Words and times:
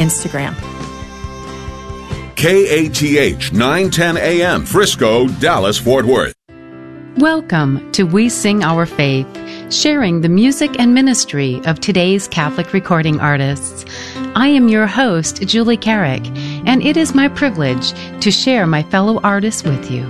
Instagram. 0.00 0.56
KATH 2.34 3.52
910 3.52 4.16
AM, 4.16 4.64
Frisco, 4.64 5.28
Dallas, 5.28 5.78
Fort 5.78 6.06
Worth. 6.06 6.34
Welcome 7.18 7.92
to 7.92 8.04
We 8.04 8.30
Sing 8.30 8.64
Our 8.64 8.86
Faith, 8.86 9.26
sharing 9.70 10.22
the 10.22 10.30
music 10.30 10.78
and 10.78 10.94
ministry 10.94 11.60
of 11.66 11.80
today's 11.80 12.26
Catholic 12.28 12.72
recording 12.72 13.20
artists. 13.20 13.84
I 14.34 14.46
am 14.46 14.68
your 14.68 14.86
host, 14.86 15.42
Julie 15.42 15.76
Carrick, 15.76 16.26
and 16.64 16.82
it 16.82 16.96
is 16.96 17.14
my 17.14 17.28
privilege 17.28 17.92
to 18.22 18.30
share 18.30 18.66
my 18.66 18.82
fellow 18.84 19.20
artists 19.22 19.64
with 19.64 19.90
you. 19.90 20.06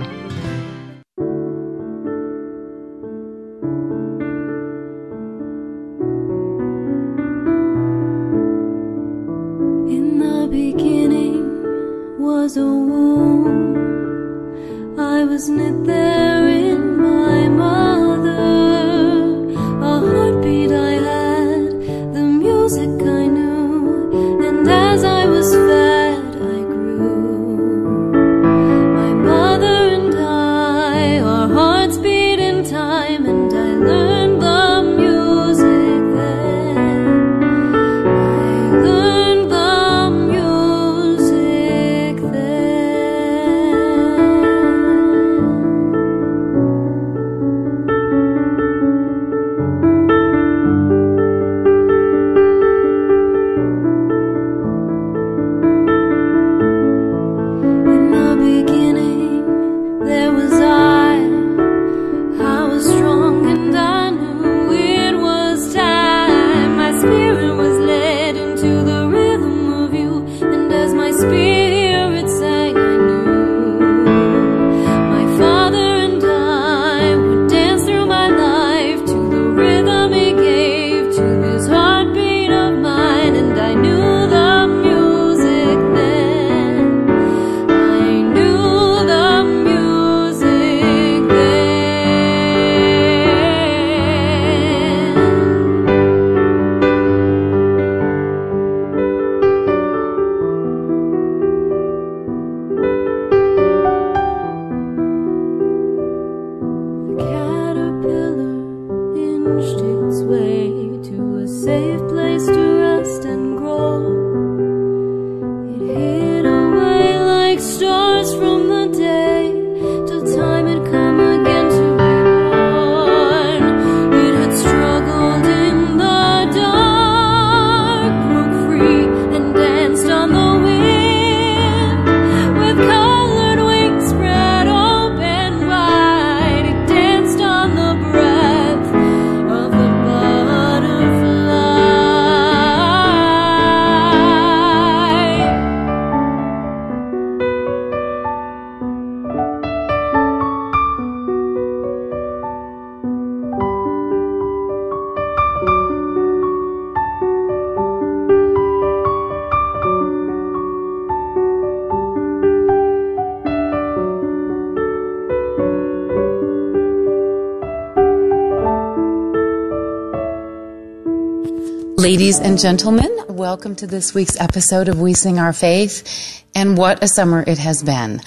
And 172.51 172.59
gentlemen, 172.59 173.09
welcome 173.29 173.77
to 173.77 173.87
this 173.87 174.13
week's 174.13 174.37
episode 174.37 174.89
of 174.89 174.99
We 174.99 175.13
Sing 175.13 175.39
Our 175.39 175.53
Faith. 175.53 176.43
And 176.53 176.77
what 176.77 177.01
a 177.01 177.07
summer 177.07 177.45
it 177.47 177.57
has 177.57 177.81
been. 177.81 178.19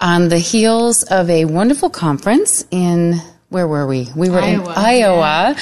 On 0.00 0.28
the 0.28 0.40
heels 0.40 1.04
of 1.04 1.30
a 1.30 1.44
wonderful 1.44 1.88
conference 1.88 2.64
in, 2.72 3.20
where 3.50 3.68
were 3.68 3.86
we? 3.86 4.08
We 4.16 4.30
were 4.30 4.40
in 4.40 4.62
Iowa, 4.62 4.74
Iowa 4.74 5.56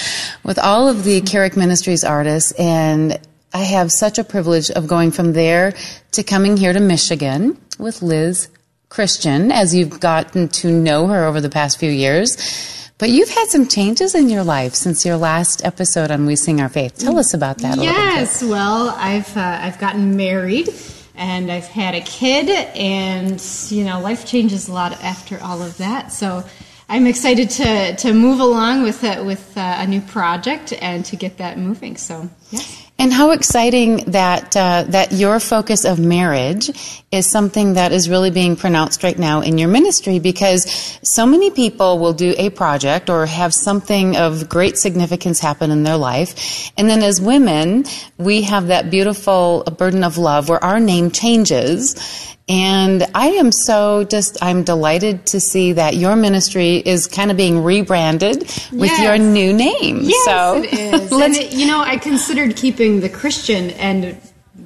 with 0.44 0.58
all 0.58 0.88
of 0.88 1.04
the 1.04 1.20
Carrick 1.20 1.58
Ministries 1.58 2.02
artists. 2.02 2.52
And 2.52 3.20
I 3.52 3.64
have 3.64 3.92
such 3.92 4.18
a 4.18 4.24
privilege 4.24 4.70
of 4.70 4.86
going 4.86 5.10
from 5.10 5.34
there 5.34 5.74
to 6.12 6.22
coming 6.22 6.56
here 6.56 6.72
to 6.72 6.80
Michigan 6.80 7.60
with 7.78 8.00
Liz 8.00 8.48
Christian, 8.88 9.52
as 9.52 9.74
you've 9.74 10.00
gotten 10.00 10.48
to 10.48 10.72
know 10.72 11.06
her 11.08 11.26
over 11.26 11.42
the 11.42 11.50
past 11.50 11.78
few 11.78 11.90
years. 11.90 12.38
But 13.00 13.08
you've 13.08 13.30
had 13.30 13.48
some 13.48 13.66
changes 13.66 14.14
in 14.14 14.28
your 14.28 14.44
life 14.44 14.74
since 14.74 15.06
your 15.06 15.16
last 15.16 15.64
episode 15.64 16.10
on 16.10 16.26
We 16.26 16.36
Sing 16.36 16.60
Our 16.60 16.68
Faith. 16.68 16.98
Tell 16.98 17.18
us 17.18 17.32
about 17.32 17.56
that 17.58 17.78
a 17.78 17.80
little 17.80 17.94
bit. 17.94 17.98
Yes, 17.98 18.42
well, 18.42 18.90
I've 18.90 19.34
uh, 19.34 19.58
I've 19.62 19.78
gotten 19.78 20.18
married 20.18 20.68
and 21.14 21.50
I've 21.50 21.66
had 21.66 21.94
a 21.94 22.02
kid, 22.02 22.50
and 22.76 23.42
you 23.70 23.84
know, 23.84 24.00
life 24.02 24.26
changes 24.26 24.68
a 24.68 24.74
lot 24.74 24.92
after 25.02 25.42
all 25.42 25.62
of 25.62 25.78
that. 25.78 26.12
So 26.12 26.44
I'm 26.90 27.06
excited 27.06 27.48
to 27.50 27.96
to 27.96 28.12
move 28.12 28.38
along 28.38 28.82
with 28.82 29.02
it 29.02 29.24
with 29.24 29.56
uh, 29.56 29.76
a 29.78 29.86
new 29.86 30.02
project 30.02 30.74
and 30.78 31.02
to 31.06 31.16
get 31.16 31.38
that 31.38 31.56
moving. 31.56 31.96
So 31.96 32.28
yeah. 32.50 32.60
And 33.00 33.10
how 33.14 33.30
exciting 33.30 34.04
that 34.10 34.54
uh, 34.54 34.84
that 34.88 35.12
your 35.12 35.40
focus 35.40 35.86
of 35.86 35.98
marriage 35.98 36.68
is 37.10 37.30
something 37.30 37.72
that 37.72 37.92
is 37.92 38.10
really 38.10 38.30
being 38.30 38.56
pronounced 38.56 39.02
right 39.02 39.18
now 39.18 39.40
in 39.40 39.56
your 39.56 39.68
ministry 39.70 40.18
because 40.18 40.70
so 41.02 41.24
many 41.24 41.50
people 41.50 41.98
will 41.98 42.12
do 42.12 42.34
a 42.36 42.50
project 42.50 43.08
or 43.08 43.24
have 43.24 43.54
something 43.54 44.18
of 44.18 44.50
great 44.50 44.76
significance 44.76 45.40
happen 45.40 45.70
in 45.70 45.82
their 45.82 45.96
life, 45.96 46.70
and 46.76 46.90
then 46.90 47.02
as 47.02 47.22
women, 47.22 47.86
we 48.18 48.42
have 48.42 48.66
that 48.66 48.90
beautiful 48.90 49.64
burden 49.78 50.04
of 50.04 50.18
love 50.18 50.50
where 50.50 50.62
our 50.62 50.78
name 50.78 51.10
changes. 51.10 51.96
And 52.50 53.06
I 53.14 53.28
am 53.28 53.52
so 53.52 54.02
just, 54.02 54.36
I'm 54.42 54.64
delighted 54.64 55.24
to 55.26 55.38
see 55.38 55.74
that 55.74 55.94
your 55.94 56.16
ministry 56.16 56.78
is 56.78 57.06
kind 57.06 57.30
of 57.30 57.36
being 57.36 57.62
rebranded 57.62 58.40
with 58.72 58.90
Yes. 58.90 59.02
your 59.02 59.18
new 59.18 59.52
name. 59.52 60.00
Yes, 60.02 60.24
so 60.24 60.56
it 60.56 60.72
is. 60.72 61.12
and 61.24 61.36
it, 61.36 61.52
you 61.52 61.66
know, 61.68 61.80
I 61.80 61.96
considered 61.96 62.56
keeping 62.56 63.00
the 63.00 63.08
Christian, 63.08 63.70
and 63.70 64.16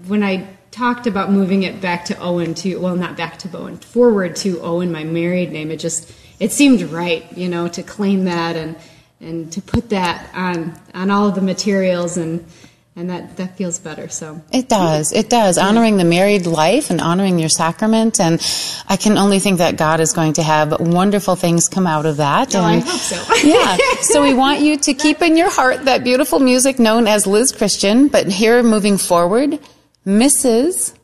when 0.06 0.22
I 0.22 0.48
talked 0.70 1.06
about 1.06 1.30
moving 1.30 1.64
it 1.64 1.82
back 1.82 2.06
to 2.06 2.18
Owen 2.18 2.54
to 2.54 2.76
well, 2.80 2.96
not 2.96 3.18
back 3.18 3.38
to 3.40 3.48
Bowen, 3.48 3.76
forward 3.76 4.34
to 4.36 4.60
Owen, 4.62 4.90
my 4.90 5.04
married 5.04 5.52
name, 5.52 5.70
it 5.70 5.76
just 5.76 6.10
it 6.40 6.52
seemed 6.52 6.80
right, 6.90 7.30
you 7.36 7.50
know, 7.50 7.68
to 7.68 7.82
claim 7.82 8.24
that 8.24 8.56
and 8.56 8.76
and 9.20 9.52
to 9.52 9.60
put 9.60 9.90
that 9.90 10.30
on 10.34 10.72
on 10.94 11.10
all 11.10 11.28
of 11.28 11.34
the 11.34 11.42
materials 11.42 12.16
and 12.16 12.46
and 12.96 13.10
that 13.10 13.36
that 13.36 13.56
feels 13.56 13.78
better. 13.78 14.08
So 14.08 14.40
It 14.52 14.68
does. 14.68 15.12
It 15.12 15.28
does. 15.28 15.58
Honoring 15.58 15.96
the 15.96 16.04
married 16.04 16.46
life 16.46 16.90
and 16.90 17.00
honoring 17.00 17.38
your 17.38 17.48
sacrament. 17.48 18.20
And 18.20 18.40
I 18.88 18.96
can 18.96 19.18
only 19.18 19.40
think 19.40 19.58
that 19.58 19.76
God 19.76 20.00
is 20.00 20.12
going 20.12 20.34
to 20.34 20.42
have 20.42 20.78
wonderful 20.78 21.34
things 21.34 21.68
come 21.68 21.86
out 21.86 22.06
of 22.06 22.18
that. 22.18 22.54
Oh, 22.54 22.60
I 22.60 22.78
hope 22.78 23.00
so. 23.00 23.34
yeah. 23.44 23.76
So 24.02 24.22
we 24.22 24.34
want 24.34 24.60
you 24.60 24.76
to 24.76 24.94
keep 24.94 25.22
in 25.22 25.36
your 25.36 25.50
heart 25.50 25.86
that 25.86 26.04
beautiful 26.04 26.38
music 26.38 26.78
known 26.78 27.08
as 27.08 27.26
Liz 27.26 27.50
Christian. 27.50 28.08
But 28.08 28.28
here, 28.28 28.62
moving 28.62 28.96
forward, 28.96 29.58
Mrs. 30.06 30.94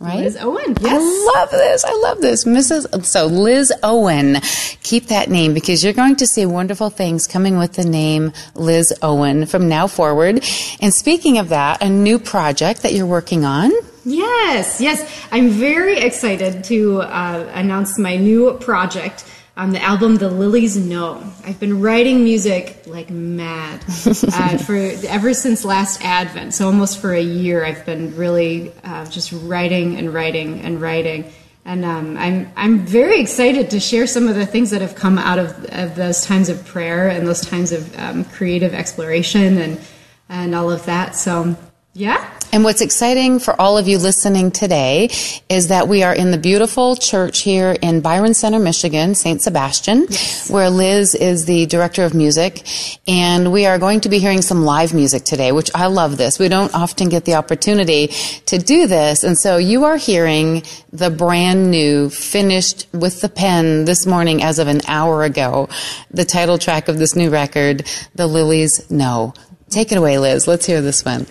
Right? 0.00 0.20
Liz 0.20 0.38
Owen. 0.40 0.76
Yes. 0.80 1.02
I 1.02 1.38
love 1.38 1.50
this. 1.50 1.84
I 1.84 1.92
love 1.92 2.20
this. 2.22 2.44
Mrs. 2.46 3.04
So 3.04 3.26
Liz 3.26 3.70
Owen. 3.82 4.38
Keep 4.82 5.08
that 5.08 5.28
name 5.28 5.52
because 5.52 5.84
you're 5.84 5.92
going 5.92 6.16
to 6.16 6.26
see 6.26 6.46
wonderful 6.46 6.88
things 6.88 7.26
coming 7.26 7.58
with 7.58 7.74
the 7.74 7.84
name 7.84 8.32
Liz 8.54 8.94
Owen 9.02 9.44
from 9.44 9.68
now 9.68 9.86
forward. 9.86 10.42
And 10.80 10.94
speaking 10.94 11.36
of 11.36 11.50
that, 11.50 11.82
a 11.82 11.90
new 11.90 12.18
project 12.18 12.80
that 12.82 12.94
you're 12.94 13.04
working 13.04 13.44
on. 13.44 13.72
Yes, 14.06 14.80
yes. 14.80 15.04
I'm 15.30 15.50
very 15.50 15.98
excited 15.98 16.64
to 16.64 17.02
uh, 17.02 17.50
announce 17.52 17.98
my 17.98 18.16
new 18.16 18.54
project. 18.54 19.26
Um, 19.60 19.72
the 19.72 19.82
album 19.82 20.16
"The 20.16 20.30
Lilies 20.30 20.78
Know." 20.78 21.22
I've 21.44 21.60
been 21.60 21.82
writing 21.82 22.24
music 22.24 22.82
like 22.86 23.10
mad 23.10 23.84
uh, 23.84 24.56
for 24.64 24.74
ever 25.06 25.34
since 25.34 25.66
last 25.66 26.02
Advent. 26.02 26.54
So 26.54 26.64
almost 26.64 26.98
for 26.98 27.12
a 27.12 27.20
year, 27.20 27.62
I've 27.62 27.84
been 27.84 28.16
really 28.16 28.72
uh, 28.84 29.04
just 29.04 29.32
writing 29.32 29.98
and 29.98 30.14
writing 30.14 30.62
and 30.62 30.80
writing. 30.80 31.30
And 31.66 31.84
um, 31.84 32.16
I'm 32.16 32.50
I'm 32.56 32.86
very 32.86 33.20
excited 33.20 33.68
to 33.72 33.80
share 33.80 34.06
some 34.06 34.28
of 34.28 34.34
the 34.34 34.46
things 34.46 34.70
that 34.70 34.80
have 34.80 34.94
come 34.94 35.18
out 35.18 35.38
of, 35.38 35.50
of 35.72 35.94
those 35.94 36.24
times 36.24 36.48
of 36.48 36.64
prayer 36.64 37.10
and 37.10 37.26
those 37.26 37.42
times 37.42 37.70
of 37.70 37.94
um, 37.98 38.24
creative 38.24 38.72
exploration 38.72 39.58
and 39.58 39.78
and 40.30 40.54
all 40.54 40.70
of 40.70 40.86
that. 40.86 41.16
So 41.16 41.54
yeah, 41.92 42.30
And 42.52 42.64
what's 42.64 42.80
exciting 42.80 43.38
for 43.38 43.58
all 43.60 43.78
of 43.78 43.86
you 43.86 43.96
listening 43.98 44.50
today 44.50 45.10
is 45.48 45.68
that 45.68 45.86
we 45.86 46.02
are 46.02 46.12
in 46.12 46.32
the 46.32 46.38
beautiful 46.38 46.96
church 46.96 47.42
here 47.42 47.76
in 47.80 48.00
Byron 48.00 48.34
Center, 48.34 48.58
Michigan, 48.58 49.14
St. 49.14 49.40
Sebastian, 49.40 50.08
where 50.48 50.68
Liz 50.68 51.14
is 51.14 51.44
the 51.44 51.66
director 51.66 52.02
of 52.04 52.12
music. 52.12 52.66
And 53.06 53.52
we 53.52 53.66
are 53.66 53.78
going 53.78 54.00
to 54.00 54.08
be 54.08 54.18
hearing 54.18 54.42
some 54.42 54.64
live 54.64 54.92
music 54.92 55.22
today, 55.22 55.52
which 55.52 55.70
I 55.76 55.86
love 55.86 56.16
this. 56.16 56.40
We 56.40 56.48
don't 56.48 56.74
often 56.74 57.08
get 57.08 57.24
the 57.24 57.34
opportunity 57.34 58.08
to 58.46 58.58
do 58.58 58.88
this. 58.88 59.22
And 59.22 59.38
so 59.38 59.56
you 59.56 59.84
are 59.84 59.96
hearing 59.96 60.64
the 60.92 61.10
brand 61.10 61.70
new, 61.70 62.10
finished 62.10 62.88
with 62.92 63.20
the 63.20 63.28
pen 63.28 63.84
this 63.84 64.06
morning 64.06 64.42
as 64.42 64.58
of 64.58 64.66
an 64.66 64.80
hour 64.88 65.22
ago, 65.22 65.68
the 66.10 66.24
title 66.24 66.58
track 66.58 66.88
of 66.88 66.98
this 66.98 67.14
new 67.14 67.30
record, 67.30 67.86
The 68.16 68.26
Lilies 68.26 68.90
Know. 68.90 69.34
Take 69.68 69.92
it 69.92 69.98
away, 69.98 70.18
Liz. 70.18 70.48
Let's 70.48 70.66
hear 70.66 70.80
this 70.80 71.04
one. 71.04 71.26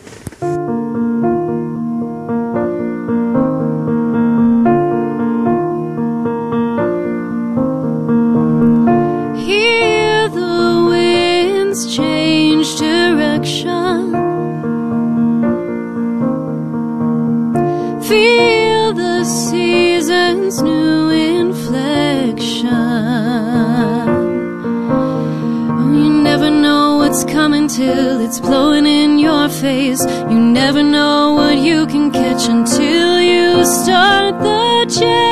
It's 28.30 28.40
blowing 28.40 28.86
in 28.86 29.18
your 29.18 29.50
face. 29.50 30.06
You 30.06 30.40
never 30.40 30.84
know 30.84 31.34
what 31.34 31.58
you 31.58 31.88
can 31.88 32.12
catch 32.12 32.48
until 32.48 33.20
you 33.20 33.66
start 33.66 34.40
the 34.40 34.86
chase. 35.00 35.29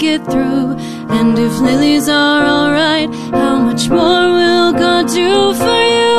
Get 0.00 0.24
through. 0.24 0.76
And 1.10 1.38
if 1.38 1.60
lilies 1.60 2.08
are 2.08 2.42
alright, 2.42 3.10
how 3.32 3.58
much 3.58 3.88
more 3.90 4.26
will 4.38 4.72
God 4.72 5.06
do 5.08 5.52
for 5.54 5.80
you? 5.94 6.16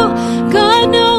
God 0.54 0.92
knows 0.92 1.11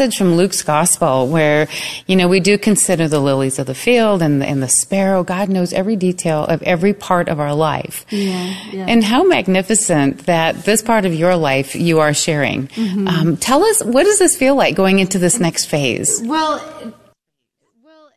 passage 0.00 0.16
from 0.16 0.34
Luke's 0.34 0.62
gospel 0.62 1.28
where, 1.28 1.68
you 2.06 2.16
know, 2.16 2.26
we 2.26 2.40
do 2.40 2.56
consider 2.56 3.06
the 3.06 3.20
lilies 3.20 3.58
of 3.58 3.66
the 3.66 3.74
field 3.74 4.22
and, 4.22 4.42
and 4.42 4.62
the 4.62 4.68
sparrow. 4.68 5.22
God 5.22 5.50
knows 5.50 5.74
every 5.74 5.94
detail 5.94 6.44
of 6.44 6.62
every 6.62 6.94
part 6.94 7.28
of 7.28 7.38
our 7.38 7.52
life. 7.52 8.06
Yeah, 8.08 8.54
yeah. 8.70 8.86
And 8.88 9.04
how 9.04 9.24
magnificent 9.24 10.24
that 10.24 10.64
this 10.64 10.80
part 10.80 11.04
of 11.04 11.12
your 11.12 11.36
life 11.36 11.74
you 11.74 12.00
are 12.00 12.14
sharing. 12.14 12.68
Mm-hmm. 12.68 13.08
Um, 13.08 13.36
tell 13.36 13.62
us, 13.62 13.84
what 13.84 14.04
does 14.04 14.18
this 14.18 14.38
feel 14.38 14.54
like 14.54 14.74
going 14.74 15.00
into 15.00 15.18
this 15.18 15.38
next 15.38 15.66
phase? 15.66 16.22
Well, 16.24 16.64
well, 17.84 18.10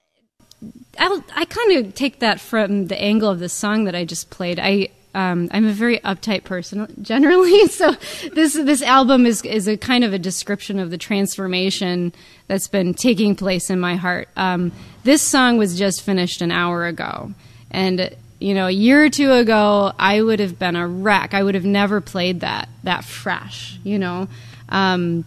I'll, 0.98 1.22
I 1.36 1.44
kind 1.44 1.86
of 1.86 1.96
take 1.96 2.20
that 2.20 2.40
from 2.40 2.88
the 2.88 3.00
angle 3.00 3.30
of 3.30 3.40
the 3.40 3.50
song 3.50 3.84
that 3.86 3.96
I 3.96 4.06
just 4.06 4.30
played. 4.30 4.58
I 4.58 4.88
um, 5.14 5.50
I'm 5.52 5.66
a 5.66 5.72
very 5.72 6.00
uptight 6.00 6.44
person 6.44 6.88
generally, 7.02 7.68
so 7.68 7.96
this 8.34 8.54
this 8.54 8.82
album 8.82 9.26
is 9.26 9.44
is 9.44 9.68
a 9.68 9.78
kind 9.78 10.04
of 10.04 10.14
a 10.14 10.20
description 10.20 10.80
of 10.80 10.90
the 10.90 10.98
transformation 10.98 12.14
that's 12.48 12.68
been 12.68 12.94
taking 12.94 13.36
place 13.36 13.70
in 13.70 13.80
my 13.80 13.96
heart. 13.96 14.30
Um, 14.36 14.72
this 15.04 15.22
song 15.22 15.58
was 15.58 15.78
just 15.78 16.02
finished 16.02 16.42
an 16.42 16.52
hour 16.52 16.86
ago, 16.86 17.32
and 17.70 18.16
you 18.40 18.54
know, 18.54 18.68
a 18.68 18.72
year 18.72 19.06
or 19.06 19.10
two 19.10 19.32
ago, 19.32 19.94
I 19.98 20.22
would 20.22 20.40
have 20.40 20.60
been 20.60 20.76
a 20.76 20.88
wreck. 20.88 21.34
I 21.34 21.44
would 21.44 21.56
have 21.56 21.64
never 21.64 22.02
played 22.02 22.42
that 22.42 22.68
that 22.84 23.04
fresh, 23.04 23.80
you 23.84 24.00
know. 24.00 24.28
Um, 24.70 25.26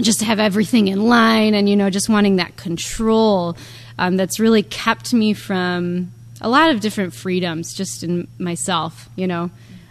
just 0.00 0.20
to 0.20 0.24
have 0.24 0.38
everything 0.38 0.88
in 0.88 1.04
line 1.04 1.54
and 1.54 1.68
you 1.68 1.76
know 1.76 1.90
just 1.90 2.08
wanting 2.08 2.36
that 2.36 2.56
control 2.56 3.56
um, 3.98 4.16
that's 4.16 4.40
really 4.40 4.62
kept 4.62 5.12
me 5.12 5.34
from 5.34 6.10
a 6.40 6.48
lot 6.48 6.70
of 6.70 6.80
different 6.80 7.14
freedoms 7.14 7.74
just 7.74 8.02
in 8.02 8.26
myself 8.38 9.08
you 9.16 9.26
know 9.26 9.50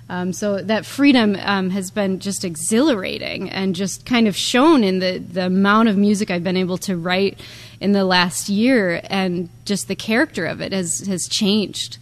um, 0.09 0.33
so 0.33 0.57
that 0.57 0.87
freedom 0.87 1.37
um, 1.39 1.69
has 1.69 1.91
been 1.91 2.19
just 2.19 2.43
exhilarating 2.43 3.47
and 3.51 3.75
just 3.75 4.07
kind 4.07 4.27
of 4.27 4.35
shown 4.35 4.83
in 4.83 4.97
the, 4.97 5.19
the 5.19 5.45
amount 5.45 5.87
of 5.87 5.97
music 5.97 6.31
I've 6.31 6.43
been 6.43 6.57
able 6.57 6.79
to 6.79 6.97
write 6.97 7.39
in 7.79 7.91
the 7.91 8.03
last 8.03 8.49
year 8.49 9.01
and 9.03 9.49
just 9.65 9.87
the 9.87 9.95
character 9.95 10.47
of 10.47 10.61
it 10.61 10.73
has, 10.73 11.01
has 11.01 11.27
changed. 11.27 11.99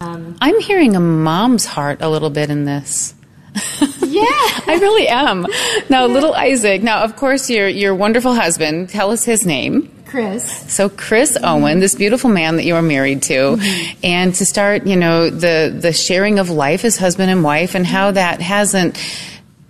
I'm 0.00 0.60
hearing 0.60 0.94
a 0.94 1.00
mom's 1.00 1.66
heart 1.66 2.00
a 2.00 2.08
little 2.08 2.30
bit 2.30 2.48
in 2.48 2.64
this. 2.64 3.14
Yeah. 4.06 4.22
I 4.24 4.78
really 4.80 5.08
am. 5.08 5.46
Now, 5.90 6.06
little 6.06 6.32
Isaac. 6.32 6.82
Now, 6.82 7.02
of 7.02 7.16
course, 7.16 7.50
your 7.50 7.68
your 7.68 7.94
wonderful 7.94 8.32
husband. 8.32 8.88
Tell 8.88 9.10
us 9.10 9.24
his 9.24 9.44
name. 9.44 9.90
Chris. 10.06 10.72
So, 10.72 10.88
Chris 10.88 11.36
Owen, 11.42 11.80
this 11.80 11.94
beautiful 11.94 12.30
man 12.30 12.56
that 12.56 12.64
you 12.64 12.74
are 12.76 12.82
married 12.82 13.22
to, 13.24 13.34
mm-hmm. 13.34 13.98
and 14.04 14.34
to 14.36 14.46
start, 14.46 14.86
you 14.86 14.96
know, 14.96 15.30
the 15.30 15.76
the 15.76 15.92
sharing 15.92 16.38
of 16.38 16.48
life 16.48 16.84
as 16.84 16.96
husband 16.96 17.30
and 17.30 17.42
wife, 17.42 17.74
and 17.74 17.86
how 17.86 18.08
mm-hmm. 18.08 18.14
that 18.14 18.40
hasn't 18.40 18.96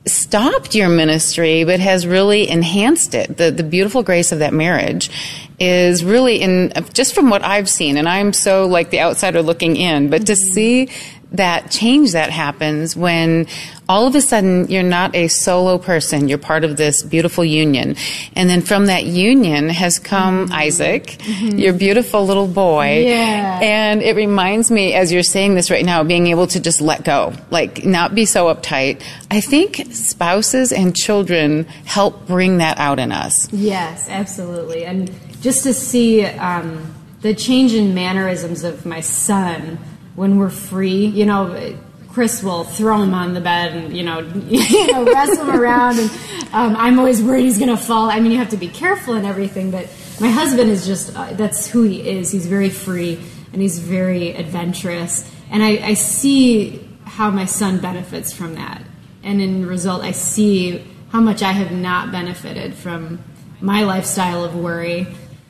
stopped 0.07 0.75
your 0.75 0.89
ministry, 0.89 1.65
but 1.65 1.81
has 1.81 2.07
really 2.07 2.49
enhanced 2.49 3.15
it. 3.15 3.37
The 3.37 3.51
the 3.51 3.65
beautiful 3.65 4.03
grace 4.03 4.31
of 4.33 4.41
that 4.41 4.53
marriage 4.53 5.11
is 5.59 6.05
really 6.05 6.43
in 6.43 6.73
just 6.93 7.15
from 7.15 7.31
what 7.31 7.43
I've 7.43 7.69
seen, 7.69 7.97
and 7.97 8.09
I'm 8.09 8.33
so 8.33 8.67
like 8.67 8.91
the 8.91 9.01
outsider 9.01 9.43
looking 9.43 9.77
in, 9.77 10.11
but 10.11 10.27
to 10.27 10.33
mm-hmm. 10.33 10.53
see 10.53 10.89
that 11.33 11.71
change 11.71 12.13
that 12.13 12.31
happens 12.31 12.97
when 12.97 13.47
all 13.89 14.07
of 14.07 14.15
a 14.15 14.21
sudden 14.21 14.69
you're 14.69 14.83
not 14.83 15.15
a 15.15 15.29
solo 15.29 15.79
person. 15.79 16.29
You're 16.29 16.39
part 16.39 16.65
of 16.65 16.77
this 16.77 17.03
beautiful 17.03 17.45
union. 17.45 17.97
And 18.35 18.49
then 18.49 18.63
from 18.63 18.87
that 18.87 19.05
union 19.05 19.69
has 19.69 19.99
come 19.99 20.51
isaac 20.53 21.17
your 21.41 21.73
beautiful 21.73 22.25
little 22.25 22.47
boy. 22.47 23.05
Yeah. 23.07 23.61
and 23.63 24.03
it 24.03 24.17
reminds 24.17 24.71
me 24.71 24.95
as 24.95 25.13
you're 25.13 25.23
saying 25.23 25.55
this 25.55 25.71
right 25.71 25.85
now 25.85 26.03
being 26.05 26.29
able 26.29 26.47
to 26.49 26.61
just 26.61 26.81
let 26.81 27.05
go 27.05 27.33
like 27.51 27.85
not 27.85 28.15
be 28.15 28.25
so 28.25 28.53
uptight. 28.53 29.03
I 29.31 29.41
think 29.41 29.87
spouses 29.91 30.73
and 30.73 30.95
children 30.97 31.65
help 31.85 32.27
bring 32.27 32.59
that 32.59 32.79
out 32.79 32.99
in 32.99 33.13
us. 33.13 33.53
Yes, 33.53 34.09
absolutely. 34.09 34.85
And 34.85 35.11
just 35.41 35.65
to 35.65 35.75
see 35.75 36.25
um, 36.25 36.95
the 37.21 37.35
change 37.35 37.75
in 37.75 37.95
mannerisms 37.95 38.65
of 38.65 38.87
my 38.87 39.01
son 39.01 39.79
when 40.17 40.39
we're 40.39 40.51
free, 40.51 41.07
you 41.07 41.27
know, 41.27 41.77
Chris 42.09 42.43
will 42.43 42.65
throw 42.65 43.03
him 43.03 43.13
on 43.13 43.35
the 43.35 43.41
bed 43.43 43.77
and, 43.77 43.97
you 43.97 44.03
know, 44.03 44.21
you 44.49 44.93
know 44.93 45.05
wrestle 45.05 45.51
him 45.51 45.61
around. 45.61 45.99
And 45.99 46.11
um, 46.53 46.75
I'm 46.77 46.99
always 46.99 47.23
worried 47.23 47.43
he's 47.43 47.59
going 47.59 47.71
to 47.71 47.77
fall. 47.77 48.11
I 48.11 48.21
mean, 48.21 48.33
you 48.33 48.39
have 48.39 48.51
to 48.51 48.57
be 48.57 48.69
careful 48.69 49.15
and 49.15 49.27
everything, 49.27 49.71
but 49.71 49.89
my 50.19 50.29
husband 50.29 50.71
is 50.71 50.87
just, 50.87 51.15
uh, 51.15 51.35
that's 51.35 51.67
who 51.67 51.83
he 51.83 52.09
is. 52.09 52.33
He's 52.33 52.47
very 52.47 52.71
free 52.71 53.21
and 53.53 53.61
he's 53.61 53.79
very 53.79 54.35
adventurous. 54.35 55.31
And 55.51 55.63
I, 55.63 55.89
I 55.89 55.95
see 55.95 56.89
how 57.05 57.31
my 57.31 57.45
son 57.45 57.81
benefits 57.81 58.33
from 58.33 58.55
that. 58.55 58.83
And 59.23 59.43
in 59.43 59.67
result, 59.67 60.03
I 60.03 60.13
see 60.13 60.85
how 61.11 61.21
much 61.21 61.43
I 61.43 61.53
have 61.53 61.71
not 61.71 62.13
benefited 62.13 62.75
from 62.75 63.23
my 63.61 63.83
lifestyle 63.85 64.45
of 64.45 64.55
worry. 64.55 65.07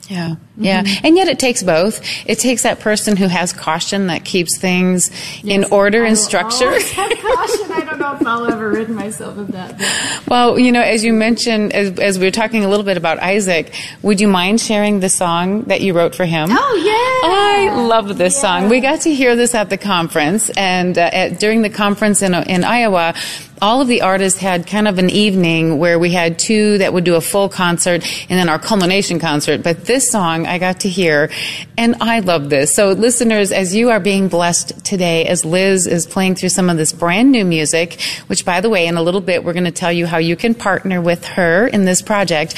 Yeah, 0.08 0.36
yeah. 0.56 0.84
And 1.02 1.16
yet 1.16 1.28
it 1.28 1.38
takes 1.38 1.62
both. 1.62 2.00
It 2.26 2.38
takes 2.38 2.62
that 2.62 2.80
person 2.80 3.16
who 3.16 3.26
has 3.26 3.52
caution 3.52 4.06
that 4.06 4.24
keeps 4.24 4.58
things 4.58 5.10
in 5.42 5.64
order 5.64 6.04
and 6.04 6.16
structure. 6.16 6.70
caution. 6.80 7.72
I 7.72 7.84
don't 7.84 7.98
know 7.98 8.14
if 8.14 8.26
I'll 8.26 8.46
ever 8.46 8.70
rid 8.70 8.88
myself 8.88 9.36
of 9.38 9.52
that. 9.52 9.78
But 10.26 10.36
Well, 10.36 10.58
you 10.58 10.70
know, 10.70 10.82
as 10.82 11.02
you 11.02 11.12
mentioned, 11.12 11.72
as, 11.72 11.98
as 11.98 12.18
we 12.18 12.26
were 12.26 12.30
talking 12.30 12.64
a 12.64 12.68
little 12.68 12.84
bit 12.84 12.96
about 12.96 13.18
Isaac, 13.20 13.74
would 14.02 14.20
you 14.20 14.28
mind 14.28 14.60
sharing 14.60 15.00
the 15.00 15.08
song 15.08 15.62
that 15.64 15.80
you 15.80 15.94
wrote 15.94 16.14
for 16.14 16.24
him? 16.24 16.50
Oh, 16.52 16.74
yeah. 16.84 17.28
I 17.28 17.86
love 17.86 18.16
this 18.18 18.40
song. 18.40 18.68
We 18.68 18.80
got 18.80 19.00
to 19.02 19.14
hear 19.14 19.34
this 19.34 19.54
at 19.54 19.70
the 19.70 19.78
conference, 19.78 20.50
and 20.50 20.96
uh, 20.96 21.10
at, 21.12 21.40
during 21.40 21.62
the 21.62 21.70
conference 21.70 22.22
in, 22.22 22.34
in 22.34 22.64
Iowa, 22.64 23.14
all 23.62 23.80
of 23.80 23.88
the 23.88 24.02
artists 24.02 24.38
had 24.38 24.66
kind 24.66 24.86
of 24.86 24.98
an 24.98 25.10
evening 25.10 25.78
where 25.78 25.98
we 25.98 26.10
had 26.10 26.38
two 26.38 26.78
that 26.78 26.92
would 26.92 27.04
do 27.04 27.14
a 27.14 27.20
full 27.20 27.48
concert 27.48 28.04
and 28.28 28.38
then 28.38 28.48
our 28.48 28.58
culmination 28.58 29.18
concert. 29.18 29.62
But 29.62 29.84
this 29.84 30.10
song 30.10 30.45
I 30.46 30.58
got 30.58 30.80
to 30.80 30.88
hear, 30.88 31.30
and 31.76 31.96
I 32.00 32.20
love 32.20 32.48
this. 32.48 32.74
So, 32.74 32.90
listeners, 32.90 33.52
as 33.52 33.74
you 33.74 33.90
are 33.90 34.00
being 34.00 34.28
blessed 34.28 34.84
today, 34.84 35.26
as 35.26 35.44
Liz 35.44 35.86
is 35.86 36.06
playing 36.06 36.36
through 36.36 36.50
some 36.50 36.70
of 36.70 36.76
this 36.76 36.92
brand 36.92 37.32
new 37.32 37.44
music, 37.44 38.00
which, 38.28 38.44
by 38.44 38.60
the 38.60 38.70
way, 38.70 38.86
in 38.86 38.96
a 38.96 39.02
little 39.02 39.20
bit, 39.20 39.44
we're 39.44 39.52
going 39.52 39.64
to 39.64 39.70
tell 39.70 39.92
you 39.92 40.06
how 40.06 40.18
you 40.18 40.36
can 40.36 40.54
partner 40.54 41.00
with 41.00 41.24
her 41.24 41.66
in 41.66 41.84
this 41.84 42.02
project. 42.02 42.54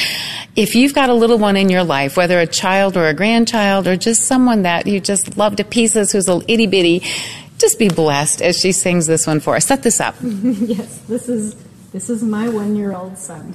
If 0.57 0.75
you've 0.75 0.95
got 0.95 1.09
a 1.11 1.15
little 1.15 1.39
one 1.39 1.57
in 1.57 1.69
your 1.69 1.85
life, 1.85 2.17
whether 2.17 2.39
a 2.39 2.47
child 2.47 2.97
or 2.97 3.07
a 3.07 3.15
grandchild 3.15 3.89
or 3.89 3.97
just 3.97 4.23
someone 4.23 4.63
that 4.63 4.87
you 4.87 5.01
just 5.01 5.37
love 5.37 5.57
to 5.57 5.65
pieces 5.65 6.13
who's 6.13 6.29
a 6.29 6.41
itty 6.49 6.67
bitty, 6.67 7.03
just 7.59 7.79
be 7.79 7.89
blessed 7.89 8.41
as 8.41 8.59
she 8.59 8.73
sings 8.73 9.07
this 9.07 9.27
one 9.27 9.41
for 9.41 9.57
us. 9.57 9.67
Set 9.67 9.83
this 9.83 10.01
up. 10.01 10.15
yes, 10.23 10.99
this 11.09 11.29
is 11.29 11.57
this 11.93 12.11
is 12.11 12.23
my 12.23 12.49
one 12.49 12.77
year 12.77 12.95
old 12.95 13.17
son. 13.19 13.55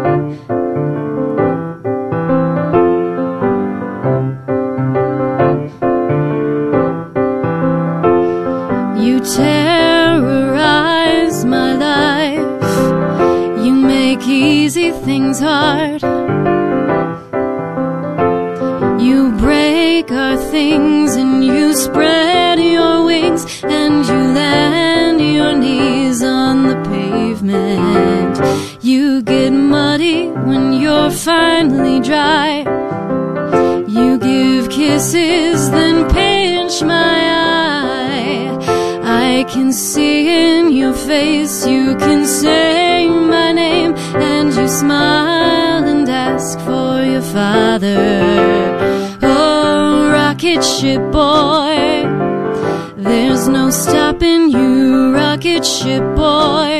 things 15.04 15.40
hard. 15.40 16.02
You 19.00 19.32
break 19.38 20.10
our 20.12 20.36
things 20.36 21.16
and 21.16 21.44
you 21.44 21.74
spread 21.74 22.60
your 22.60 23.04
wings 23.04 23.44
and 23.64 24.06
you 24.06 24.20
land 24.40 25.20
your 25.20 25.54
knees 25.54 26.22
on 26.22 26.68
the 26.68 26.76
pavement. 26.88 28.34
You 28.82 29.22
get 29.22 29.50
muddy 29.50 30.28
when 30.28 30.72
you're 30.74 31.10
finally 31.10 31.98
dry. 32.00 32.60
You 33.88 34.18
give 34.18 34.70
kisses, 34.70 35.70
then 35.70 36.08
pinch 36.10 36.82
my 36.82 37.18
eye. 37.50 38.56
I 39.02 39.44
can 39.52 39.72
see 39.72 40.28
in 40.28 40.70
your 40.70 40.94
face, 40.94 41.66
you 41.66 41.96
can 41.96 42.24
say 42.24 42.81
smile 44.82 45.84
and 45.84 46.08
ask 46.08 46.58
for 46.66 47.04
your 47.12 47.22
father. 47.22 48.02
Oh, 49.22 50.10
rocket 50.10 50.62
ship 50.64 51.02
boy, 51.12 51.76
there's 52.96 53.46
no 53.46 53.70
stopping 53.70 54.50
you, 54.50 55.14
rocket 55.14 55.64
ship 55.64 56.04
boy. 56.16 56.72